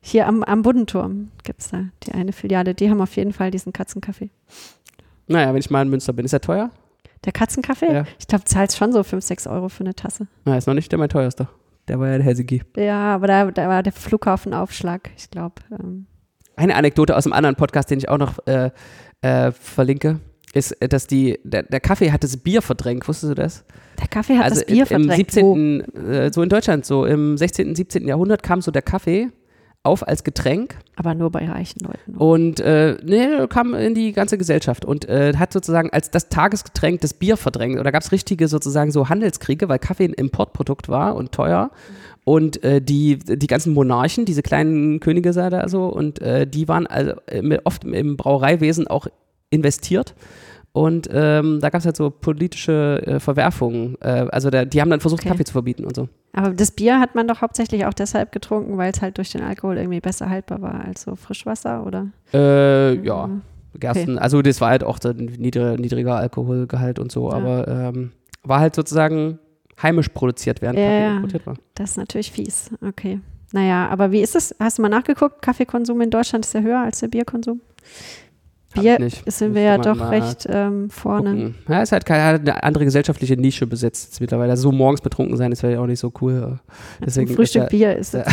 [0.00, 2.74] Hier am, am Buddenturm gibt es da die eine Filiale.
[2.74, 4.30] Die haben auf jeden Fall diesen Katzenkaffee.
[5.26, 6.24] Naja, wenn ich mal in Münster bin.
[6.24, 6.70] Ist der teuer?
[7.24, 7.92] Der Katzenkaffee?
[7.92, 8.04] Ja.
[8.18, 10.26] Ich glaube, zahlst schon so 5, 6 Euro für eine Tasse.
[10.44, 11.48] Na, ist noch nicht der mein teuerster.
[11.88, 12.62] Der war ja der Helsinki.
[12.76, 15.54] Ja, aber da, da war der Flughafenaufschlag, ich glaube.
[15.72, 16.06] Ähm.
[16.56, 18.70] Eine Anekdote aus einem anderen Podcast, den ich auch noch äh,
[19.22, 20.20] äh, verlinke
[20.54, 23.06] ist, äh, dass die, der, der, Kaffee hat das Bier verdrängt.
[23.06, 23.64] Wusstest du das?
[24.00, 25.30] Der Kaffee hat also das Bier im, verdrängt.
[25.30, 28.06] 17., äh, so in Deutschland, so im 16., 17.
[28.06, 29.30] Jahrhundert kam so der Kaffee
[29.84, 30.76] auf als Getränk.
[30.96, 32.16] Aber nur bei reichen Leuten.
[32.16, 37.02] Und äh, nee, kam in die ganze Gesellschaft und äh, hat sozusagen als das Tagesgetränk
[37.02, 37.78] das Bier verdrängt.
[37.78, 41.70] Oder gab es richtige sozusagen so Handelskriege, weil Kaffee ein Importprodukt war und teuer.
[42.24, 46.86] Und äh, die, die ganzen Monarchen, diese kleinen Könige da so, und äh, die waren
[46.86, 49.06] also äh, oft im Brauereiwesen auch
[49.54, 50.14] investiert.
[50.72, 53.96] Und ähm, da gab es halt so politische äh, Verwerfungen.
[54.00, 55.28] Äh, also da, die haben dann versucht, okay.
[55.28, 56.08] Kaffee zu verbieten und so.
[56.32, 59.42] Aber das Bier hat man doch hauptsächlich auch deshalb getrunken, weil es halt durch den
[59.42, 62.08] Alkohol irgendwie besser haltbar war als so Frischwasser, oder?
[62.32, 63.30] Äh, ja.
[63.78, 64.22] Gersten, okay.
[64.22, 67.36] also das war halt auch der niedrige, niedriger Alkoholgehalt und so, ja.
[67.36, 68.12] aber ähm,
[68.42, 69.38] war halt sozusagen
[69.82, 71.56] heimisch produziert, während ja, Kaffee importiert war.
[71.74, 73.20] Das ist natürlich fies, okay.
[73.52, 74.54] Naja, aber wie ist es?
[74.58, 75.42] Hast du mal nachgeguckt?
[75.42, 77.60] Kaffeekonsum in Deutschland ist ja höher als der Bierkonsum?
[78.74, 81.30] Bier sind wir ja doch recht ähm, vorne.
[81.30, 81.54] Gucken.
[81.68, 84.56] Ja, ist halt keine eine andere gesellschaftliche Nische besetzt jetzt mittlerweile.
[84.56, 86.58] So morgens betrunken sein, wäre ja auch nicht so cool.
[87.04, 88.14] Deswegen also Frühstück ist ja, Bier ist.
[88.14, 88.24] Ja,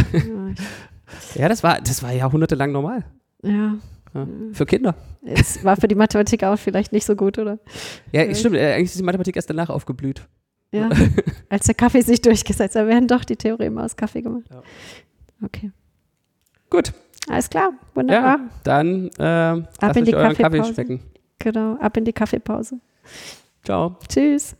[1.36, 3.06] ja, das war, das war jahrhundertelang normal.
[3.44, 3.76] Ja.
[4.14, 4.28] ja.
[4.54, 4.96] Für Kinder.
[5.24, 7.60] Es war für die Mathematik auch vielleicht nicht so gut, oder?
[8.12, 8.36] Ja, ja.
[8.36, 8.56] stimmt.
[8.56, 10.28] Äh, eigentlich ist die Mathematik erst danach aufgeblüht.
[10.74, 10.90] Ja,
[11.50, 14.46] als der Kaffee sich durchgesetzt hat, werden doch die Theoreme aus Kaffee gemacht.
[14.50, 14.62] Ja.
[15.44, 15.72] Okay.
[16.70, 16.94] Gut.
[17.30, 18.40] Alles klar, wunderbar.
[18.40, 20.42] Ja, dann äh, ab in die Kaffeepause.
[20.42, 21.00] Kaffee schmecken.
[21.40, 22.80] Genau, ab in die Kaffeepause.
[23.64, 23.96] Ciao.
[24.08, 24.56] Tschüss.